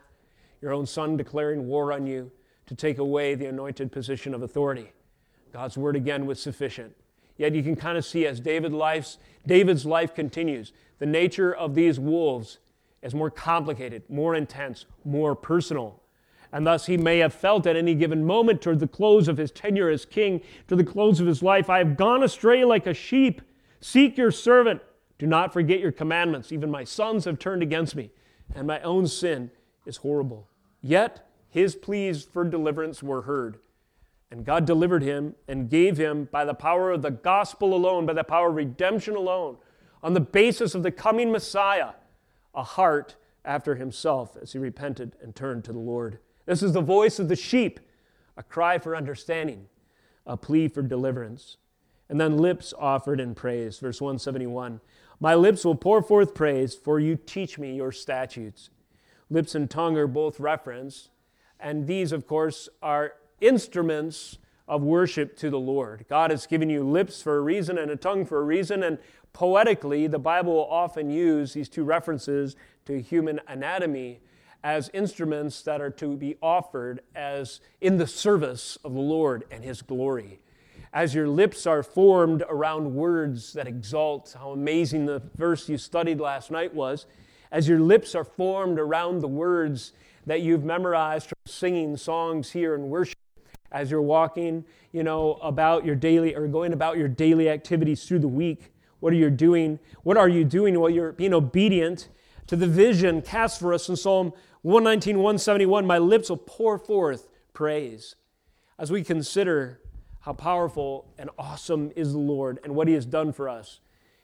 [0.61, 2.31] Your own son declaring war on you,
[2.67, 4.91] to take away the anointed position of authority.
[5.53, 6.95] God's word again was sufficient.
[7.37, 11.75] Yet you can kind of see as David life's, David's life continues, the nature of
[11.75, 12.59] these wolves
[13.01, 16.01] is more complicated, more intense, more personal.
[16.51, 19.51] And thus he may have felt at any given moment toward the close of his
[19.51, 22.93] tenure as king, to the close of his life, I have gone astray like a
[22.93, 23.41] sheep.
[23.81, 24.81] Seek your servant.
[25.19, 26.51] Do not forget your commandments.
[26.51, 28.11] Even my sons have turned against me,
[28.53, 29.51] and my own sin
[29.85, 30.47] is horrible.
[30.81, 31.24] Yet
[31.55, 33.59] his pleas for deliverance were heard.
[34.29, 38.11] And God delivered him and gave him, by the power of the gospel alone, by
[38.11, 39.55] the power of redemption alone,
[40.03, 41.91] on the basis of the coming Messiah,
[42.53, 43.15] a heart
[43.45, 46.19] after himself as he repented and turned to the Lord.
[46.45, 47.79] This is the voice of the sheep,
[48.35, 49.67] a cry for understanding,
[50.25, 51.55] a plea for deliverance.
[52.09, 53.79] And then lips offered in praise.
[53.79, 54.81] Verse 171
[55.21, 58.71] My lips will pour forth praise, for you teach me your statutes.
[59.29, 61.11] Lips and tongue are both referenced
[61.59, 64.37] and these, of course, are instruments
[64.67, 66.05] of worship to the Lord.
[66.09, 68.81] God has given you lips for a reason and a tongue for a reason.
[68.81, 68.97] And
[69.31, 74.21] poetically, the Bible will often use these two references to human anatomy
[74.63, 79.63] as instruments that are to be offered as in the service of the Lord and
[79.63, 80.39] His glory.
[80.95, 86.21] as your lips are formed around words that exalt, how amazing the verse you studied
[86.21, 87.05] last night was,
[87.51, 89.91] as your lips are formed around the words
[90.25, 93.17] that you've memorized from singing songs here in worship,
[93.71, 98.19] as you're walking, you know, about your daily or going about your daily activities through
[98.19, 98.71] the week.
[98.99, 99.79] What are you doing?
[100.03, 102.07] What are you doing while you're being obedient
[102.47, 105.85] to the vision cast for us in Psalm 119, 171?
[105.85, 108.15] My lips will pour forth praise.
[108.79, 109.79] As we consider
[110.21, 113.79] how powerful and awesome is the Lord and what He has done for us,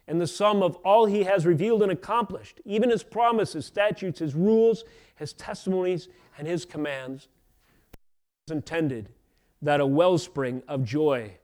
[0.07, 4.35] and the sum of all He has revealed and accomplished, even His promises, statutes, His
[4.35, 4.83] rules,
[5.15, 7.27] His testimonies, and His commands,
[8.47, 9.09] is intended
[9.61, 11.37] that a wellspring of joy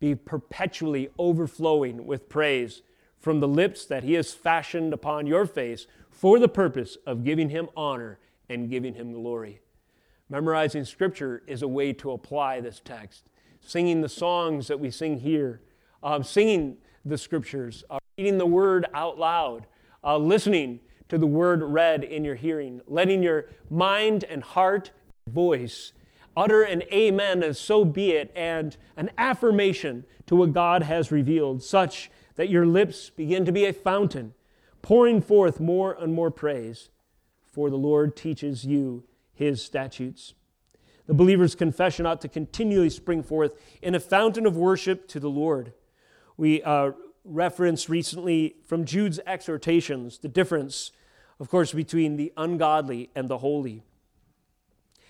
[0.00, 2.82] be perpetually overflowing with praise
[3.18, 7.50] from the lips that He has fashioned upon your face for the purpose of giving
[7.50, 8.18] Him honor
[8.48, 9.60] and giving Him glory.
[10.28, 15.18] Memorizing Scripture is a way to apply this text singing the songs that we sing
[15.18, 15.60] here,
[16.02, 17.84] uh, singing the scriptures,
[18.20, 19.66] reading the word out loud,
[20.04, 20.78] uh, listening
[21.08, 24.90] to the word read in your hearing, letting your mind and heart,
[25.26, 25.94] voice,
[26.36, 31.62] utter an amen as so be it, and an affirmation to what God has revealed,
[31.62, 34.34] such that your lips begin to be a fountain,
[34.82, 36.90] pouring forth more and more praise,
[37.50, 39.02] for the Lord teaches you
[39.32, 40.34] his statutes.
[41.06, 45.30] The believer's confession ought to continually spring forth in a fountain of worship to the
[45.30, 45.72] Lord.
[46.36, 46.90] We uh,
[47.24, 50.92] referenced recently from Jude's exhortations the difference,
[51.38, 53.82] of course, between the ungodly and the holy.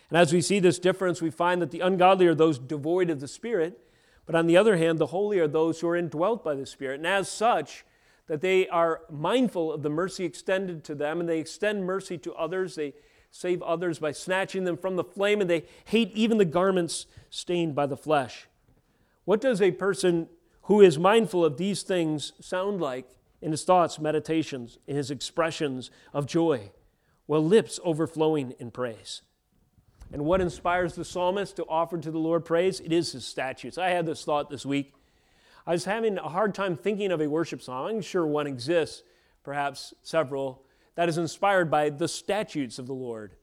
[0.08, 3.20] And as we see this difference, we find that the ungodly are those devoid of
[3.20, 3.78] the Spirit,
[4.26, 6.96] but on the other hand, the holy are those who are indwelt by the Spirit.
[6.96, 7.84] And as such,
[8.26, 12.32] that they are mindful of the mercy extended to them and they extend mercy to
[12.34, 12.76] others.
[12.76, 12.94] They
[13.32, 17.74] save others by snatching them from the flame, and they hate even the garments stained
[17.74, 18.46] by the flesh.
[19.24, 20.28] What does a person
[20.70, 23.04] who is mindful of these things sound like
[23.42, 26.70] in his thoughts, meditations, in his expressions of joy?
[27.26, 29.22] Well, lips overflowing in praise.
[30.12, 32.78] And what inspires the psalmist to offer to the Lord praise?
[32.78, 33.78] It is his statutes.
[33.78, 34.94] I had this thought this week.
[35.66, 37.90] I was having a hard time thinking of a worship song.
[37.90, 39.02] I'm sure one exists,
[39.42, 40.62] perhaps several,
[40.94, 43.34] that is inspired by the statutes of the Lord.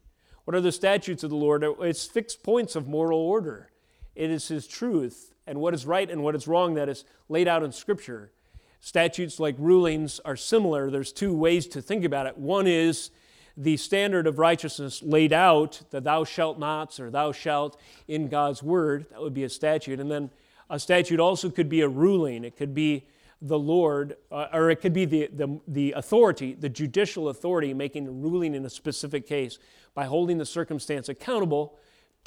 [0.45, 1.65] What are the statutes of the Lord?
[1.81, 3.69] It's fixed points of moral order.
[4.15, 7.47] It is His truth and what is right and what is wrong that is laid
[7.47, 8.31] out in Scripture.
[8.79, 10.91] Statutes like rulings are similar.
[10.91, 12.37] There's two ways to think about it.
[12.37, 13.09] One is
[13.55, 18.61] the standard of righteousness laid out, the thou shalt nots or thou shalt in God's
[18.61, 19.07] word.
[19.09, 19.99] That would be a statute.
[19.99, 20.29] And then
[20.69, 22.43] a statute also could be a ruling.
[22.43, 23.07] It could be
[23.41, 28.07] the Lord, uh, or it could be the, the, the authority, the judicial authority, making
[28.07, 29.57] a ruling in a specific case
[29.93, 31.77] by holding the circumstance accountable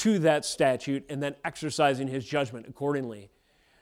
[0.01, 3.31] to that statute and then exercising his judgment accordingly.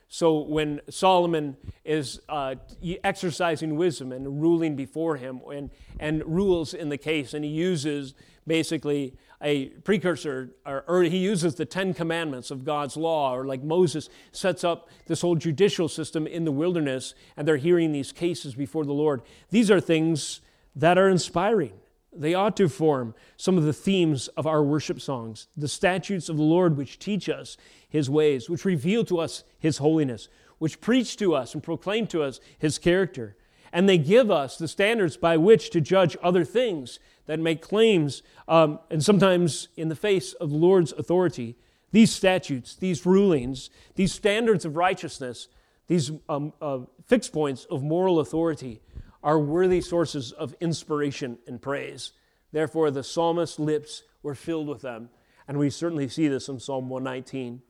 [0.09, 1.55] So when Solomon
[1.85, 2.55] is uh,
[3.03, 8.15] exercising wisdom and ruling before him and, and rules in the case, and he uses
[8.45, 13.63] basically a precursor, or, or, he uses the Ten Commandments of God's law, or like
[13.63, 18.55] Moses sets up this whole judicial system in the wilderness, and they're hearing these cases
[18.55, 19.21] before the Lord.
[19.51, 20.41] These are things
[20.75, 21.73] that are inspiring.
[22.11, 26.37] They ought to form some of the themes of our worship songs, the statutes of
[26.37, 27.55] the Lord which teach us
[27.87, 32.23] his ways, which reveal to us his holiness, which preach to us and proclaim to
[32.23, 33.35] us his character.
[33.71, 38.23] And they give us the standards by which to judge other things that make claims,
[38.47, 41.55] um, and sometimes in the face of the Lord's authority,
[41.91, 45.47] these statutes, these rulings, these standards of righteousness,
[45.87, 48.81] these um, uh, fixed points of moral authority
[49.23, 52.13] are worthy sources of inspiration and praise.
[52.51, 55.09] Therefore, the psalmist's lips were filled with them.
[55.47, 57.61] And we certainly see this in Psalm 119.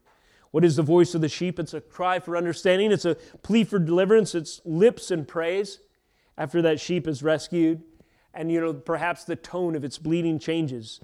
[0.52, 1.60] What is the voice of the sheep?
[1.60, 5.80] It's a cry for understanding, it's a plea for deliverance, it's lips and praise
[6.38, 7.84] after that sheep is rescued
[8.34, 11.02] and you know perhaps the tone of its bleating changes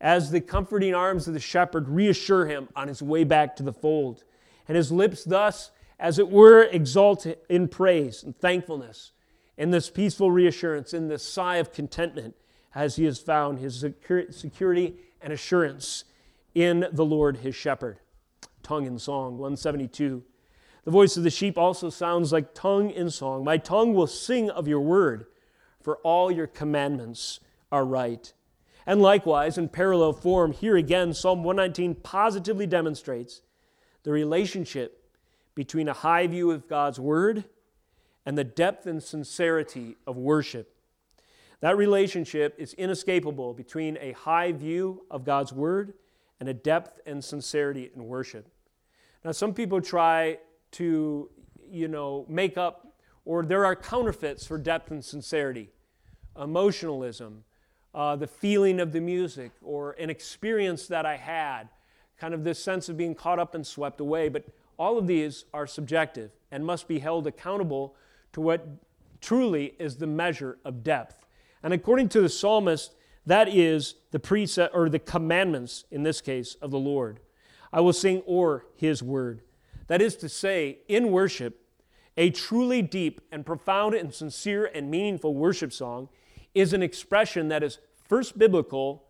[0.00, 3.72] as the comforting arms of the shepherd reassure him on his way back to the
[3.72, 4.24] fold
[4.66, 9.12] and his lips thus as it were exalt in praise and thankfulness
[9.60, 12.34] in this peaceful reassurance in this sigh of contentment
[12.74, 13.84] as he has found his
[14.30, 16.04] security and assurance
[16.54, 17.98] in the lord his shepherd.
[18.62, 20.24] Tongue in song 172
[20.84, 23.44] the voice of the sheep also sounds like tongue in song.
[23.44, 25.26] My tongue will sing of your word
[25.82, 27.38] for all your commandments
[27.70, 28.32] are right.
[28.86, 33.42] And likewise, in parallel form, here again, Psalm 119 positively demonstrates
[34.04, 35.04] the relationship
[35.54, 37.44] between a high view of God's Word
[38.26, 40.74] and the depth and sincerity of worship.
[41.60, 45.94] That relationship is inescapable between a high view of God's Word
[46.38, 48.48] and a depth and sincerity in worship.
[49.24, 50.38] Now, some people try
[50.72, 51.28] to,
[51.70, 52.94] you know, make up,
[53.26, 55.68] or there are counterfeits for depth and sincerity.
[56.40, 57.44] Emotionalism,
[57.94, 61.68] uh, the feeling of the music, or an experience that I had,
[62.16, 64.30] kind of this sense of being caught up and swept away.
[64.30, 64.46] But
[64.78, 67.96] all of these are subjective and must be held accountable
[68.32, 68.66] to what
[69.20, 71.26] truly is the measure of depth.
[71.62, 72.94] And according to the psalmist,
[73.26, 77.20] that is the precept or the commandments in this case of the Lord.
[77.72, 79.42] I will sing or his word.
[79.86, 81.60] That is to say, in worship,
[82.16, 86.08] a truly deep and profound and sincere and meaningful worship song
[86.54, 87.78] is an expression that is
[88.08, 89.04] first biblical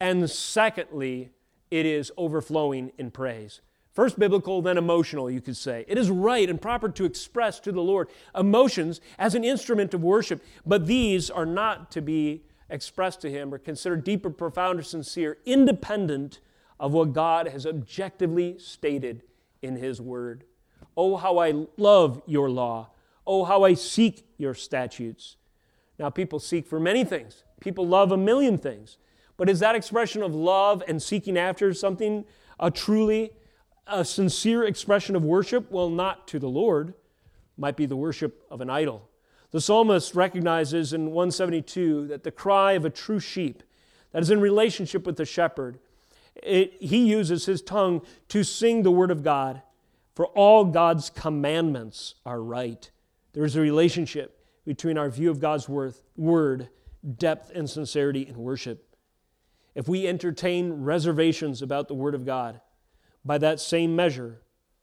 [0.00, 1.30] and secondly,
[1.70, 3.60] it is overflowing in praise.
[3.94, 5.84] First biblical, then emotional, you could say.
[5.86, 10.02] It is right and proper to express to the Lord emotions as an instrument of
[10.02, 14.82] worship, but these are not to be expressed to Him or considered deeper, profound, or
[14.82, 16.40] sincere, independent
[16.80, 19.22] of what God has objectively stated
[19.62, 20.42] in His Word.
[20.96, 22.90] Oh, how I love your law.
[23.24, 25.36] Oh, how I seek your statutes.
[26.00, 28.98] Now, people seek for many things, people love a million things.
[29.36, 32.24] But is that expression of love and seeking after something
[32.60, 33.32] a truly
[33.86, 35.70] a sincere expression of worship?
[35.70, 36.94] Well, not to the Lord,
[37.56, 39.08] might be the worship of an idol.
[39.50, 43.62] The psalmist recognizes in 172 that the cry of a true sheep
[44.12, 45.78] that is in relationship with the shepherd,
[46.42, 49.62] it, he uses his tongue to sing the word of God,
[50.14, 52.90] for all God's commandments are right.
[53.32, 56.68] There is a relationship between our view of God's worth, word,
[57.16, 58.96] depth, and sincerity in worship.
[59.74, 62.60] If we entertain reservations about the word of God,
[63.24, 64.42] by that same measure,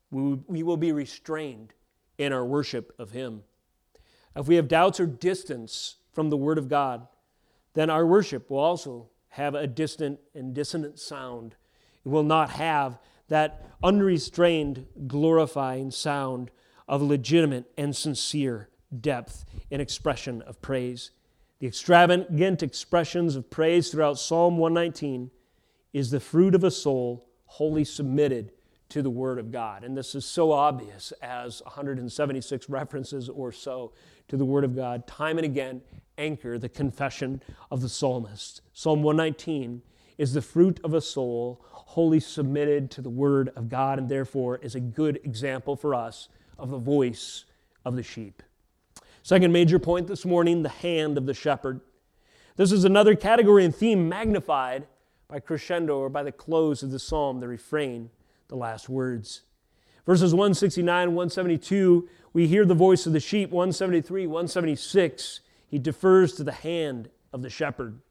[0.09, 1.73] we will be restrained
[2.17, 3.43] in our worship of Him.
[4.35, 7.07] If we have doubts or distance from the Word of God,
[7.73, 11.55] then our worship will also have a distant and dissonant sound.
[12.05, 16.51] It will not have that unrestrained, glorifying sound
[16.87, 18.67] of legitimate and sincere
[18.99, 21.11] depth in expression of praise.
[21.59, 25.31] The extravagant expressions of praise throughout Psalm 119
[25.93, 28.49] is the fruit of a soul wholly submitted
[28.87, 29.83] to the Word of God.
[29.83, 33.91] And this is so obvious as 176 references or so
[34.29, 35.81] to the Word of God, time and again,
[36.17, 38.61] anchor the confession of the psalmist.
[38.71, 39.81] Psalm 119
[40.17, 44.57] is the fruit of a soul wholly submitted to the Word of God, and therefore
[44.59, 47.43] is a good example for us of the voice
[47.83, 48.41] of the sheep.
[49.23, 51.81] Second major point this morning the hand of the shepherd.
[52.55, 54.87] This is another category and theme magnified
[55.31, 58.09] by crescendo or by the close of the psalm, the refrain,
[58.49, 59.43] the last words.
[60.05, 63.49] Verses 169, 172, we hear the voice of the sheep.
[63.49, 68.01] 173, 176, he defers to the hand of the shepherd.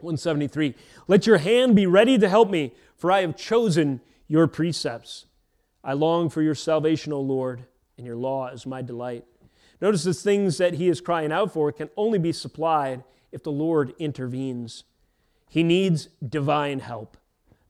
[0.00, 0.74] 173,
[1.06, 5.24] let your hand be ready to help me, for I have chosen your precepts.
[5.82, 7.64] I long for your salvation, O Lord,
[7.96, 9.24] and your law is my delight.
[9.80, 13.02] Notice the things that he is crying out for can only be supplied
[13.32, 14.84] if the Lord intervenes.
[15.48, 17.16] He needs divine help.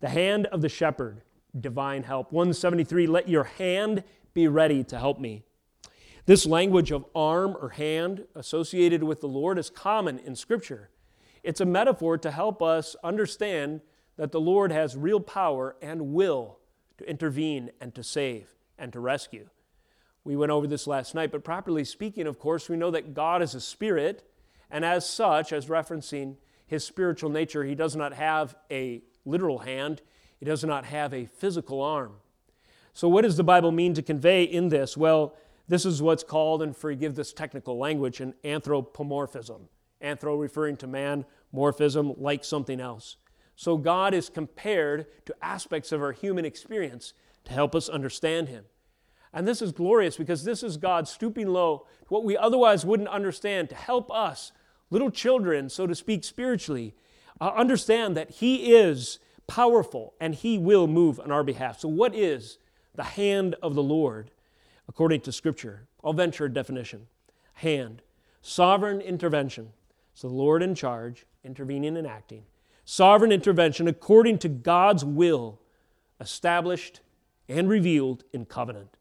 [0.00, 1.22] The hand of the shepherd,
[1.58, 2.32] divine help.
[2.32, 4.04] 173, let your hand
[4.34, 5.42] be ready to help me.
[6.26, 10.90] This language of arm or hand associated with the Lord is common in Scripture.
[11.42, 13.80] It's a metaphor to help us understand
[14.16, 16.58] that the Lord has real power and will
[16.98, 19.48] to intervene and to save and to rescue.
[20.24, 23.40] We went over this last night, but properly speaking, of course, we know that God
[23.40, 24.28] is a spirit,
[24.70, 26.36] and as such, as referencing
[26.68, 30.02] his spiritual nature, he does not have a literal hand,
[30.38, 32.12] he does not have a physical arm.
[32.92, 34.96] So, what does the Bible mean to convey in this?
[34.96, 35.34] Well,
[35.66, 39.68] this is what's called, and forgive this technical language, an anthropomorphism.
[40.02, 43.16] Anthro referring to man, morphism, like something else.
[43.56, 47.14] So, God is compared to aspects of our human experience
[47.44, 48.64] to help us understand Him.
[49.32, 53.08] And this is glorious because this is God stooping low to what we otherwise wouldn't
[53.08, 54.52] understand to help us
[54.90, 56.94] little children, so to speak, spiritually,
[57.40, 61.80] uh, understand that He is powerful and He will move on our behalf.
[61.80, 62.58] So, what is
[62.94, 64.30] the hand of the Lord
[64.88, 65.86] according to Scripture?
[66.02, 67.06] I'll venture a definition
[67.54, 68.02] hand,
[68.40, 69.70] sovereign intervention.
[70.14, 72.44] So, the Lord in charge, intervening and acting.
[72.84, 75.60] Sovereign intervention according to God's will,
[76.20, 77.00] established
[77.48, 78.96] and revealed in covenant.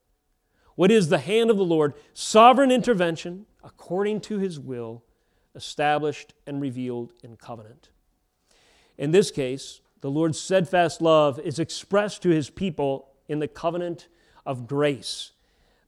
[0.75, 1.93] What is the hand of the Lord?
[2.13, 5.03] Sovereign intervention according to His will,
[5.57, 7.89] established and revealed in covenant.
[8.97, 14.07] In this case, the Lord's steadfast love is expressed to his people in the covenant
[14.45, 15.31] of grace.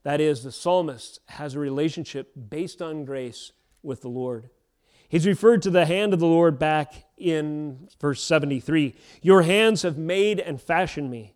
[0.03, 3.51] That is, the psalmist has a relationship based on grace
[3.84, 4.49] with the Lord.
[5.07, 8.95] He's referred to the hand of the Lord back in verse 73.
[9.22, 11.36] Your hands have made and fashioned me.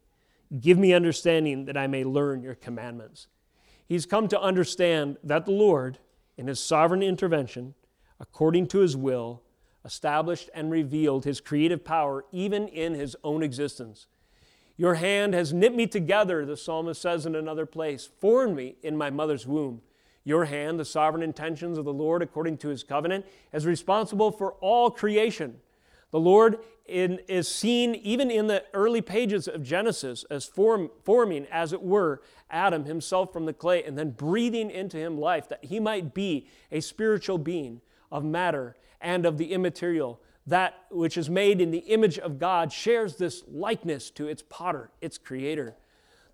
[0.60, 3.28] Give me understanding that I may learn your commandments.
[3.86, 5.98] He's come to understand that the Lord,
[6.38, 7.74] in his sovereign intervention,
[8.20, 9.42] according to his will,
[9.86, 14.08] established and revealed his creative power even in his own existence.
[14.78, 18.98] Your hand has knit me together, the psalmist says in another place, formed me in
[18.98, 19.82] my mother's womb.
[20.24, 24.54] Your hand, the sovereign intentions of the Lord according to his covenant, is responsible for
[24.54, 25.60] all creation.
[26.12, 31.46] The Lord in, is seen even in the early pages of Genesis as form, forming,
[31.52, 35.66] as it were, Adam himself from the clay and then breathing into him life that
[35.66, 37.82] he might be a spiritual being
[38.14, 40.22] of matter and of the immaterial.
[40.48, 44.92] That which is made in the image of God shares this likeness to its potter,
[45.02, 45.76] its creator.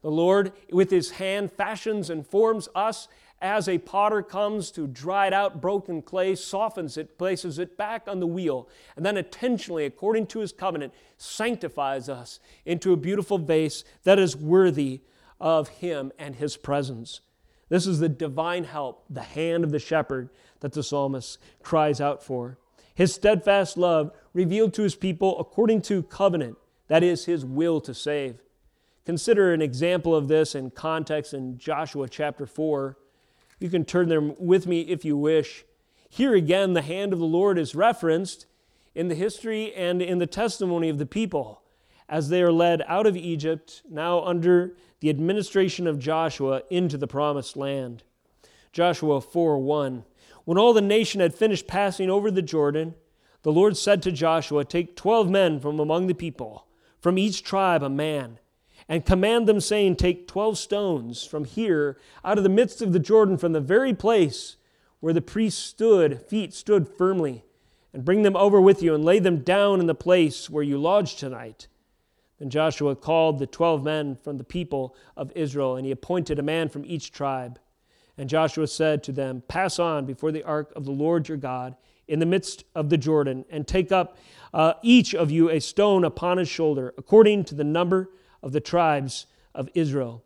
[0.01, 3.07] The Lord, with his hand, fashions and forms us
[3.41, 8.19] as a potter comes to dried out broken clay, softens it, places it back on
[8.19, 13.84] the wheel, and then intentionally, according to his covenant, sanctifies us into a beautiful vase
[14.03, 15.01] that is worthy
[15.39, 17.21] of him and his presence.
[17.70, 22.24] This is the divine help, the hand of the shepherd that the psalmist cries out
[22.24, 22.57] for.
[22.93, 26.57] His steadfast love revealed to his people according to covenant,
[26.88, 28.41] that is, his will to save.
[29.05, 32.97] Consider an example of this in context in Joshua chapter 4.
[33.59, 35.65] You can turn there with me if you wish.
[36.09, 38.47] Here again, the hand of the Lord is referenced
[38.95, 41.61] in the history and in the testimony of the people
[42.09, 47.07] as they are led out of Egypt, now under the administration of Joshua, into the
[47.07, 48.03] promised land.
[48.71, 50.03] Joshua 4 1.
[50.45, 52.95] When all the nation had finished passing over the Jordan,
[53.43, 56.67] the Lord said to Joshua, Take twelve men from among the people,
[56.99, 58.39] from each tribe a man
[58.89, 62.99] and command them, saying, Take twelve stones from here, out of the midst of the
[62.99, 64.57] Jordan, from the very place
[64.99, 67.45] where the priests stood, feet stood firmly,
[67.93, 70.79] and bring them over with you, and lay them down in the place where you
[70.79, 71.67] lodge tonight.
[72.39, 76.43] Then Joshua called the twelve men from the people of Israel, and he appointed a
[76.43, 77.59] man from each tribe.
[78.17, 81.75] And Joshua said to them, Pass on before the ark of the Lord your God
[82.07, 84.17] in the midst of the Jordan, and take up
[84.53, 88.09] uh, each of you a stone upon his shoulder, according to the number
[88.41, 90.23] of the tribes of Israel.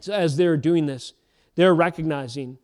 [0.00, 1.14] So, as they're doing this,
[1.54, 2.58] they're recognizing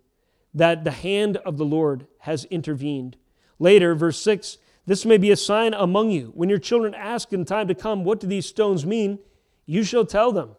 [0.52, 3.16] that the hand of the Lord has intervened.
[3.58, 6.32] Later, verse 6 this may be a sign among you.
[6.34, 9.18] When your children ask in time to come, What do these stones mean?
[9.66, 10.56] you shall tell them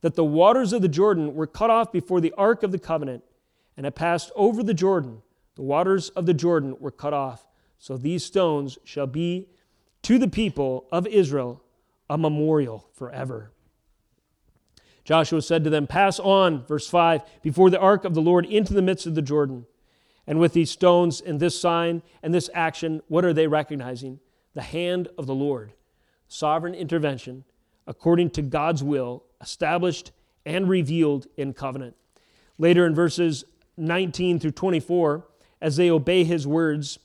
[0.00, 3.22] that the waters of the Jordan were cut off before the ark of the covenant,
[3.76, 5.20] and it passed over the Jordan.
[5.56, 7.46] The waters of the Jordan were cut off.
[7.78, 9.48] So these stones shall be
[10.02, 11.62] to the people of Israel
[12.08, 13.52] a memorial forever.
[15.04, 18.72] Joshua said to them, Pass on, verse 5, before the ark of the Lord into
[18.72, 19.66] the midst of the Jordan.
[20.26, 24.20] And with these stones and this sign and this action, what are they recognizing?
[24.54, 25.72] The hand of the Lord,
[26.28, 27.44] sovereign intervention
[27.86, 30.10] according to God's will, established
[30.44, 31.94] and revealed in covenant.
[32.58, 33.44] Later in verses
[33.76, 35.24] 19 through 24,
[35.60, 36.98] as they obey his words,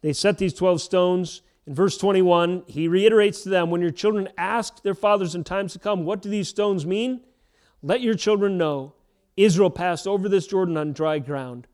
[0.00, 4.28] they set these 12 stones in verse 21, he reiterates to them When your children
[4.36, 7.22] ask their fathers in times to come, What do these stones mean?
[7.82, 8.94] Let your children know
[9.36, 11.66] Israel passed over this Jordan on dry ground.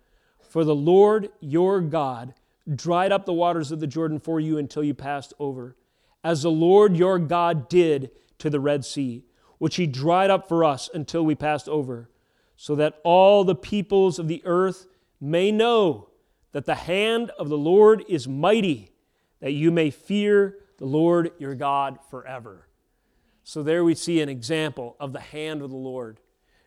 [0.51, 2.35] For the Lord your God
[2.75, 5.77] dried up the waters of the Jordan for you until you passed over,
[6.25, 9.25] as the Lord your God did to the Red Sea,
[9.59, 12.11] which he dried up for us until we passed over,
[12.57, 14.89] so that all the peoples of the earth
[15.21, 16.09] may know
[16.51, 18.91] that the hand of the Lord is mighty
[19.39, 22.67] that you may fear the Lord your God forever.
[23.45, 26.19] So there we see an example of the hand of the Lord,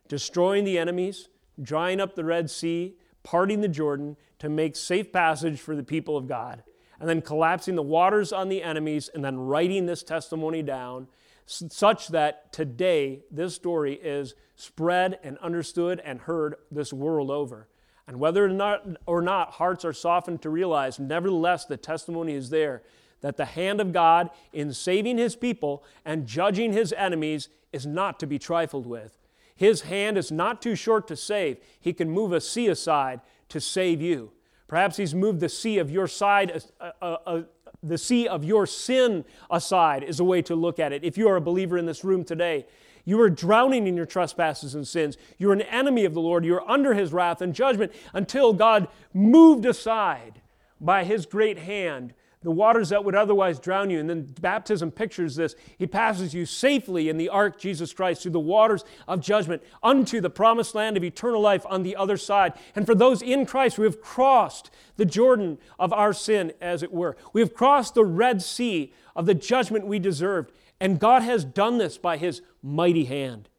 [0.08, 1.28] destroying the enemies,
[1.62, 6.18] drying up the Red Sea, parting the Jordan to make safe passage for the people
[6.18, 6.64] of God,
[7.00, 11.08] and then collapsing the waters on the enemies, and then writing this testimony down
[11.46, 17.68] such that today this story is spread and understood and heard this world over.
[18.08, 22.50] And whether or not, or not hearts are softened to realize, nevertheless, the testimony is
[22.50, 22.84] there
[23.22, 28.20] that the hand of God in saving his people and judging his enemies is not
[28.20, 29.18] to be trifled with.
[29.56, 31.58] His hand is not too short to save.
[31.80, 34.32] He can move a sea aside to save you.
[34.68, 37.42] Perhaps he's moved the sea of your side, uh, uh, uh,
[37.84, 41.04] the sea of your sin aside, is a way to look at it.
[41.04, 42.66] If you are a believer in this room today,
[43.06, 45.18] you are drowning in your trespasses and sins.
[45.38, 46.46] You're an enemy of the Lord.
[46.46, 50.42] You're under his wrath and judgment until God moved aside
[50.80, 54.00] by his great hand the waters that would otherwise drown you.
[54.00, 55.56] And then baptism pictures this.
[55.78, 60.22] He passes you safely in the ark, Jesus Christ, through the waters of judgment unto
[60.22, 62.54] the promised land of eternal life on the other side.
[62.76, 66.94] And for those in Christ, we have crossed the Jordan of our sin, as it
[66.94, 67.18] were.
[67.32, 70.52] We have crossed the Red Sea of the judgment we deserved.
[70.80, 73.50] And God has done this by His mighty hand.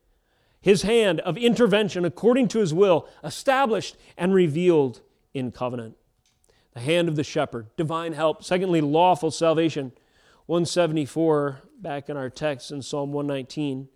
[0.60, 5.00] His hand of intervention according to His will, established and revealed
[5.32, 5.96] in covenant.
[6.74, 8.42] The hand of the shepherd, divine help.
[8.42, 9.92] Secondly, lawful salvation.
[10.46, 13.88] 174, back in our text in Psalm 119.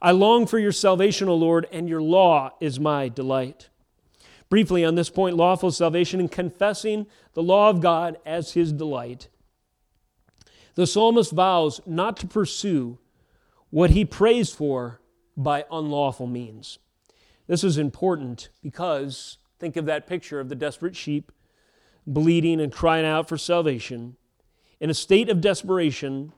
[0.00, 3.68] I long for your salvation, O Lord, and your law is my delight.
[4.48, 9.28] Briefly on this point, lawful salvation and confessing the law of God as his delight.
[10.74, 12.98] The psalmist vows not to pursue
[13.70, 15.00] what he prays for
[15.36, 16.78] by unlawful means.
[17.46, 21.32] This is important because think of that picture of the desperate sheep
[22.06, 24.16] bleeding and crying out for salvation.
[24.80, 26.32] In a state of desperation,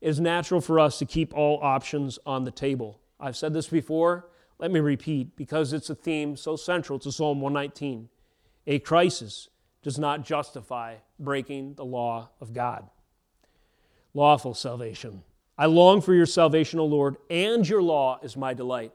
[0.00, 3.00] it is natural for us to keep all options on the table.
[3.18, 4.28] I've said this before,
[4.58, 8.08] let me repeat because it's a theme so central to Psalm 119.
[8.66, 9.48] A crisis
[9.82, 12.88] does not justify breaking the law of God.
[14.14, 15.22] Lawful salvation.
[15.58, 18.92] I long for your salvation, O Lord, and your law is my delight.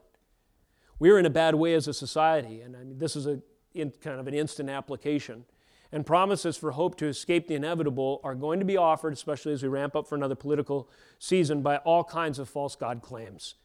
[1.00, 3.40] We're in a bad way as a society, and I mean, this is a
[3.74, 5.46] in, kind of an instant application
[5.92, 9.62] and promises for hope to escape the inevitable are going to be offered, especially as
[9.62, 10.90] we ramp up for another political
[11.20, 13.56] season, by all kinds of false God claims.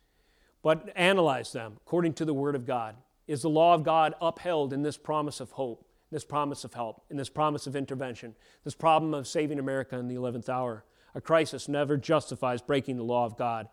[0.62, 2.96] But analyze them according to the Word of God.
[3.28, 7.04] Is the law of God upheld in this promise of hope, this promise of help,
[7.10, 10.84] in this promise of intervention, this problem of saving America in the 11th hour?
[11.14, 13.68] A crisis never justifies breaking the law of God.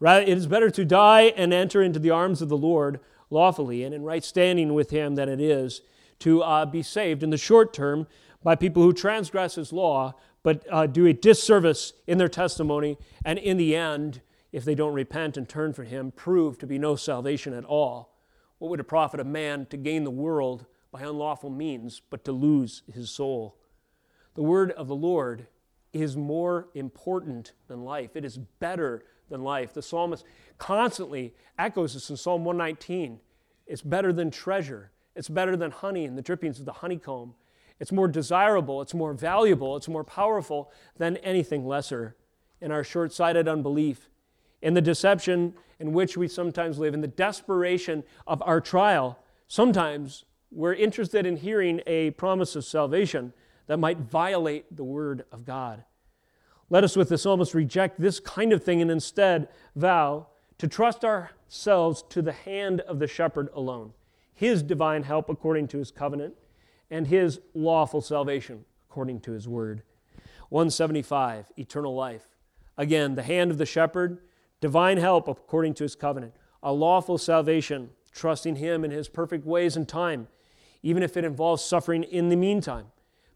[0.00, 3.84] Rather, it is better to die and enter into the arms of the Lord lawfully
[3.84, 5.82] and in right standing with Him than it is
[6.20, 8.06] to uh, be saved in the short term
[8.42, 13.38] by people who transgress his law but uh, do a disservice in their testimony, and
[13.38, 16.96] in the end, if they don't repent and turn for him, prove to be no
[16.96, 18.16] salvation at all.
[18.58, 22.32] What would it profit a man to gain the world by unlawful means, but to
[22.32, 23.56] lose his soul?
[24.34, 25.46] The word of the Lord
[25.92, 28.16] is more important than life.
[28.16, 29.74] It is better than life.
[29.74, 30.24] The psalmist
[30.58, 33.20] constantly echoes this in Psalm 119.
[33.66, 34.90] It's better than treasure.
[35.20, 37.34] It's better than honey and the drippings of the honeycomb.
[37.78, 42.16] It's more desirable, it's more valuable, it's more powerful than anything lesser.
[42.62, 44.08] In our short sighted unbelief,
[44.62, 50.24] in the deception in which we sometimes live, in the desperation of our trial, sometimes
[50.50, 53.34] we're interested in hearing a promise of salvation
[53.66, 55.84] that might violate the word of God.
[56.70, 61.04] Let us, with this psalmist, reject this kind of thing and instead vow to trust
[61.04, 63.92] ourselves to the hand of the shepherd alone
[64.40, 66.32] his divine help according to his covenant,
[66.90, 69.82] and his lawful salvation according to his word.
[70.48, 72.24] 175, eternal life.
[72.78, 74.16] Again, the hand of the shepherd,
[74.62, 76.32] divine help according to his covenant,
[76.62, 80.26] a lawful salvation, trusting him in his perfect ways and time,
[80.82, 82.86] even if it involves suffering in the meantime.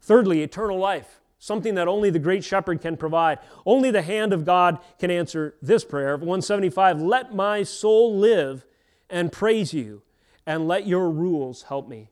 [0.01, 3.37] Thirdly, eternal life, something that only the great shepherd can provide.
[3.63, 6.17] Only the hand of God can answer this prayer.
[6.17, 8.65] 175, let my soul live
[9.07, 10.01] and praise you
[10.45, 12.09] and let your rules help me.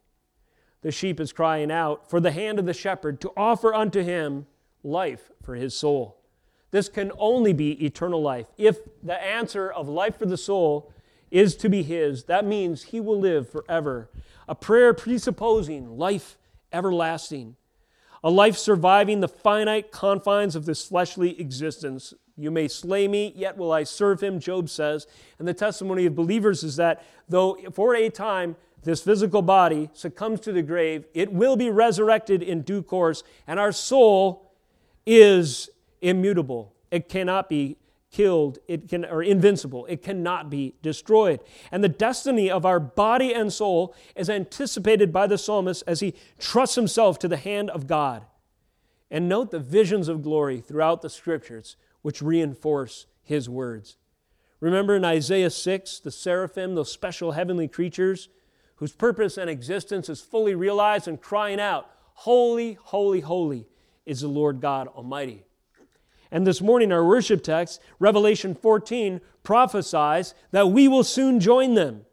[0.81, 4.47] The sheep is crying out for the hand of the shepherd to offer unto him
[4.83, 6.17] life for his soul.
[6.71, 8.47] This can only be eternal life.
[8.57, 10.91] If the answer of life for the soul
[11.31, 14.09] is to be his, that means he will live forever.
[14.47, 16.37] A prayer presupposing life
[16.73, 17.55] everlasting,
[18.23, 22.13] a life surviving the finite confines of this fleshly existence.
[22.35, 25.05] You may slay me, yet will I serve him, Job says.
[25.37, 30.39] And the testimony of believers is that though for a time this physical body succumbs
[30.41, 34.51] to the grave, it will be resurrected in due course, and our soul
[35.05, 35.69] is
[36.01, 36.73] immutable.
[36.91, 37.77] It cannot be
[38.11, 39.85] killed, it can or invincible.
[39.87, 41.39] It cannot be destroyed.
[41.71, 46.13] And the destiny of our body and soul is anticipated by the psalmist as he
[46.39, 48.23] trusts himself to the hand of God.
[49.09, 53.97] And note the visions of glory throughout the scriptures which reinforce his words.
[54.59, 58.29] Remember in Isaiah 6, the seraphim, those special heavenly creatures
[58.75, 63.65] whose purpose and existence is fully realized and crying out, Holy, holy, holy
[64.05, 65.43] is the Lord God Almighty.
[66.31, 72.05] And this morning, our worship text, Revelation 14, prophesies that we will soon join them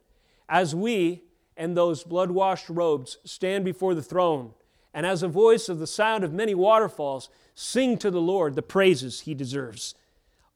[0.48, 1.22] as we
[1.56, 4.52] and those blood washed robes stand before the throne,
[4.94, 7.28] and as a voice of the sound of many waterfalls,
[7.62, 9.94] Sing to the Lord the praises he deserves.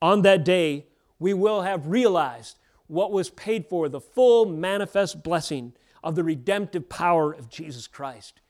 [0.01, 0.87] On that day,
[1.19, 6.89] we will have realized what was paid for the full manifest blessing of the redemptive
[6.89, 8.41] power of Jesus Christ.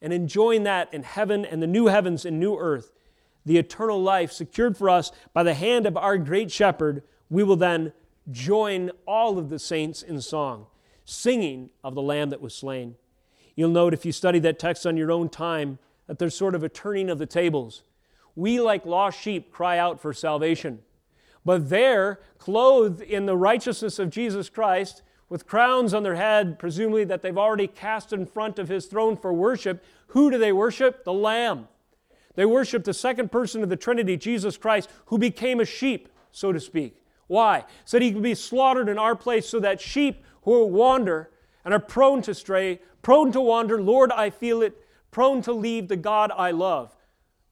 [0.00, 2.92] And enjoying that in heaven and the new heavens and new earth,
[3.44, 7.56] the eternal life secured for us by the hand of our great shepherd, we will
[7.56, 7.92] then
[8.30, 10.64] join all of the saints in song,
[11.04, 12.96] singing of the Lamb that was slain.
[13.54, 16.64] You'll note if you study that text on your own time that there's sort of
[16.64, 17.82] a turning of the tables
[18.38, 20.78] we, like lost sheep, cry out for salvation.
[21.44, 27.02] But there, clothed in the righteousness of Jesus Christ, with crowns on their head, presumably
[27.04, 31.02] that they've already cast in front of his throne for worship, who do they worship?
[31.02, 31.66] The Lamb.
[32.36, 36.52] They worship the second person of the Trinity, Jesus Christ, who became a sheep, so
[36.52, 37.02] to speak.
[37.26, 37.64] Why?
[37.84, 41.30] So that he could be slaughtered in our place so that sheep who wander
[41.64, 44.80] and are prone to stray, prone to wander, Lord, I feel it,
[45.10, 46.94] prone to leave the God I love.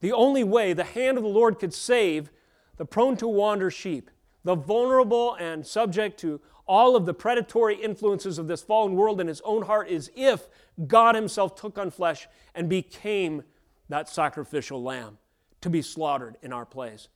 [0.00, 2.30] The only way the hand of the Lord could save
[2.76, 4.10] the prone to wander sheep,
[4.44, 9.28] the vulnerable and subject to all of the predatory influences of this fallen world in
[9.28, 10.48] his own heart, is if
[10.86, 13.44] God himself took on flesh and became
[13.88, 15.18] that sacrificial lamb
[15.60, 17.08] to be slaughtered in our place.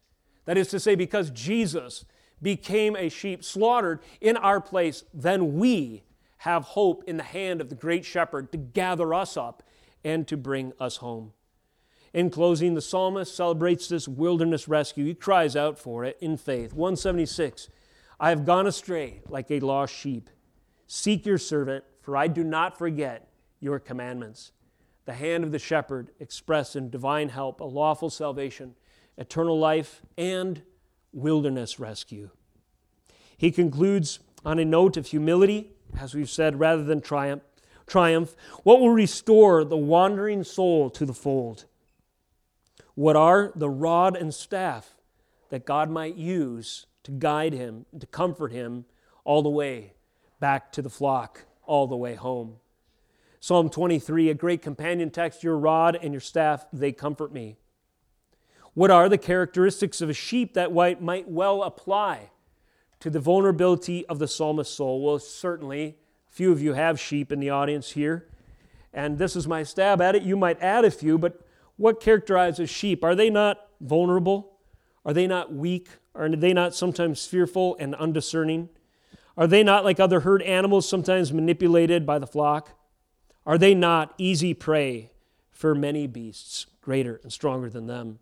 [0.45, 2.05] That is to say, because Jesus
[2.41, 6.05] became a sheep slaughtered in our place, then we
[6.39, 9.63] have hope in the hand of the great shepherd to gather us up
[10.03, 11.33] and to bring us home.
[12.13, 15.05] In closing, the psalmist celebrates this wilderness rescue.
[15.05, 16.73] He cries out for it in faith.
[16.73, 17.69] 176
[18.19, 20.29] I have gone astray like a lost sheep.
[20.87, 23.29] Seek your servant, for I do not forget
[23.61, 24.53] your commandments.
[25.07, 28.75] The hand of the shepherd expressed in divine help, a lawful salvation,
[29.17, 30.63] eternal life, and
[31.13, 32.31] wilderness rescue.
[33.39, 37.43] He concludes on a note of humility, as we've said, rather than triumph.
[37.87, 38.37] Triumph.
[38.63, 41.65] What will restore the wandering soul to the fold?
[42.95, 44.97] What are the rod and staff
[45.49, 48.85] that God might use to guide him, to comfort him
[49.25, 49.95] all the way
[50.39, 52.57] back to the flock, all the way home?
[53.41, 57.57] Psalm 23, a great companion text, your rod and your staff, they comfort me.
[58.75, 62.31] What are the characteristics of a sheep that might well apply
[63.01, 65.03] to the vulnerability of the psalmist's soul?
[65.03, 65.97] Well, certainly,
[66.29, 68.29] a few of you have sheep in the audience here,
[68.93, 70.23] and this is my stab at it.
[70.23, 71.41] You might add a few, but
[71.81, 73.03] what characterizes sheep?
[73.03, 74.59] Are they not vulnerable?
[75.03, 75.89] Are they not weak?
[76.15, 78.69] Are they not sometimes fearful and undiscerning?
[79.35, 82.73] Are they not like other herd animals, sometimes manipulated by the flock?
[83.47, 85.13] Are they not easy prey
[85.51, 88.19] for many beasts, greater and stronger than them?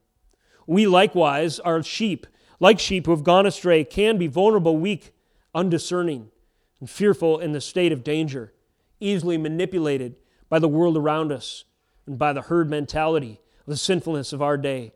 [0.69, 2.29] We likewise are sheep,
[2.61, 5.13] like sheep who have gone astray, can be vulnerable, weak,
[5.53, 6.31] undiscerning,
[6.79, 8.53] and fearful in the state of danger,
[9.01, 10.15] easily manipulated
[10.49, 11.65] by the world around us
[12.07, 14.93] and by the herd mentality the sinfulness of our day.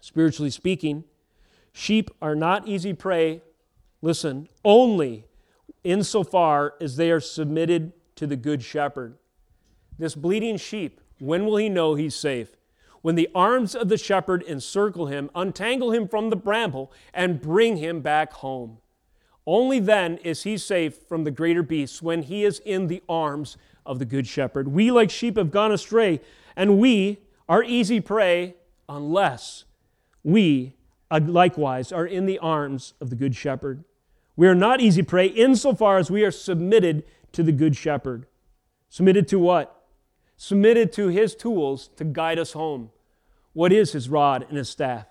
[0.00, 1.04] Spiritually speaking,
[1.72, 3.40] sheep are not easy prey,
[4.02, 5.24] listen, only
[5.84, 9.16] insofar as they are submitted to the Good Shepherd.
[9.98, 12.56] This bleeding sheep, when will he know he's safe?
[13.02, 17.76] When the arms of the shepherd encircle him, untangle him from the bramble, and bring
[17.76, 18.78] him back home.
[19.46, 23.56] Only then is he safe from the greater beasts when he is in the arms
[23.86, 24.66] of the Good Shepherd.
[24.66, 26.20] We, like sheep, have gone astray,
[26.56, 27.18] and we,
[27.48, 28.54] are easy prey
[28.88, 29.64] unless
[30.22, 30.74] we
[31.10, 33.84] uh, likewise are in the arms of the Good Shepherd.
[34.34, 38.26] We are not easy prey insofar as we are submitted to the Good Shepherd.
[38.88, 39.84] Submitted to what?
[40.36, 42.90] Submitted to his tools to guide us home.
[43.52, 45.06] What is his rod and his staff?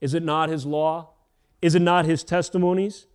[0.00, 1.10] Is it not his law?
[1.60, 3.06] Is it not his testimonies?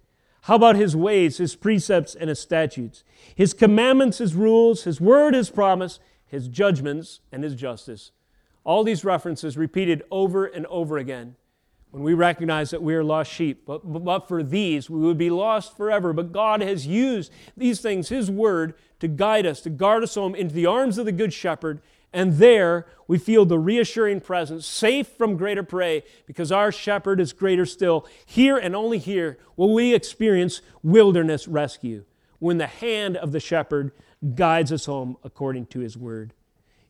[0.42, 3.04] How about his ways, his precepts, and his statutes?
[3.34, 8.12] His commandments, his rules, his word, his promise, his judgments, and his justice.
[8.66, 11.36] All these references repeated over and over again
[11.92, 13.64] when we recognize that we are lost sheep.
[13.66, 16.12] But, but for these, we would be lost forever.
[16.12, 20.36] But God has used these things, His Word, to guide us, to guard us home
[20.36, 21.80] into the arms of the Good Shepherd.
[22.12, 27.34] And there we feel the reassuring presence, safe from greater prey, because our shepherd is
[27.34, 28.08] greater still.
[28.26, 32.04] Here and only here will we experience wilderness rescue
[32.40, 33.92] when the hand of the shepherd
[34.34, 36.34] guides us home according to his word.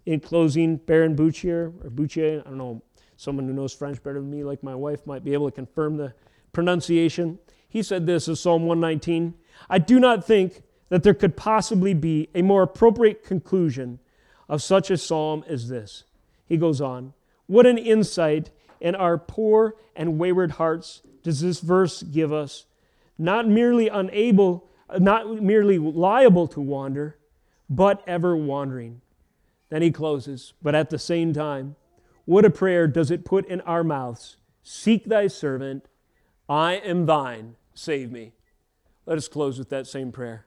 [0.06, 2.84] In closing, Barton Bouchier, or Bouchier, I don't know,
[3.18, 5.98] someone who knows French better than me, like my wife, might be able to confirm
[5.98, 6.14] the
[6.54, 7.40] pronunciation.
[7.68, 9.34] He said this in Psalm 119
[9.70, 14.00] I do not think that there could possibly be a more appropriate conclusion
[14.48, 16.04] of such a psalm as this.
[16.46, 17.14] He goes on,
[17.48, 22.66] What an insight in our poor and wayward hearts does this verse give us,
[23.18, 27.18] not merely unable, not merely liable to wander,
[27.70, 29.02] but ever wandering.
[29.70, 31.76] Then he closes, but at the same time,
[32.26, 34.38] what a prayer does it put in our mouths?
[34.64, 35.86] Seek thy servant,
[36.48, 38.34] I am thine, save me.
[39.06, 40.46] Let us close with that same prayer.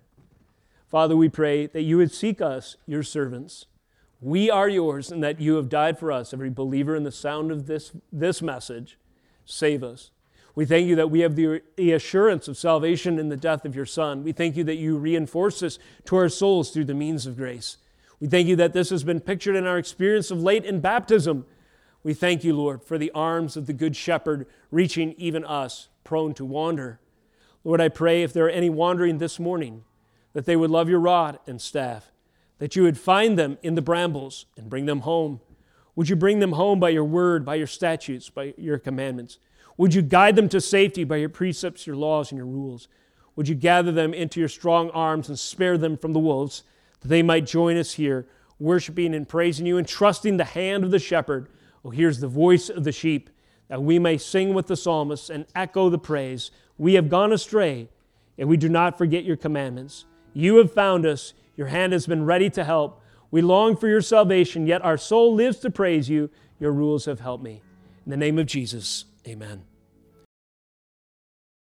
[0.88, 3.66] Father, we pray that you would seek us, your servants.
[4.20, 6.32] We are yours, and that you have died for us.
[6.32, 8.98] Every believer in the sound of this, this message,
[9.44, 10.10] save us.
[10.54, 13.76] We thank you that we have the, the assurance of salvation in the death of
[13.76, 14.24] your Son.
[14.24, 17.76] We thank you that you reinforce us to our souls through the means of grace.
[18.20, 21.46] We thank you that this has been pictured in our experience of late in baptism
[22.02, 26.32] We thank you, Lord, for the arms of the Good Shepherd reaching even us, prone
[26.34, 27.00] to wander.
[27.64, 29.84] Lord, I pray if there are any wandering this morning,
[30.32, 32.12] that they would love your rod and staff,
[32.58, 35.40] that you would find them in the brambles and bring them home.
[35.96, 39.38] Would you bring them home by your word, by your statutes, by your commandments?
[39.76, 42.88] Would you guide them to safety by your precepts, your laws, and your rules?
[43.34, 46.62] Would you gather them into your strong arms and spare them from the wolves,
[47.00, 48.26] that they might join us here,
[48.58, 51.48] worshiping and praising you and trusting the hand of the shepherd
[51.82, 53.30] who hears the voice of the sheep,
[53.68, 56.50] that we may sing with the psalmists and echo the praise.
[56.76, 57.88] We have gone astray,
[58.36, 60.06] and we do not forget your commandments.
[60.32, 63.02] You have found us, your hand has been ready to help.
[63.30, 66.30] We long for your salvation, yet our soul lives to praise you.
[66.58, 67.62] Your rules have helped me.
[68.06, 69.67] In the name of Jesus, amen.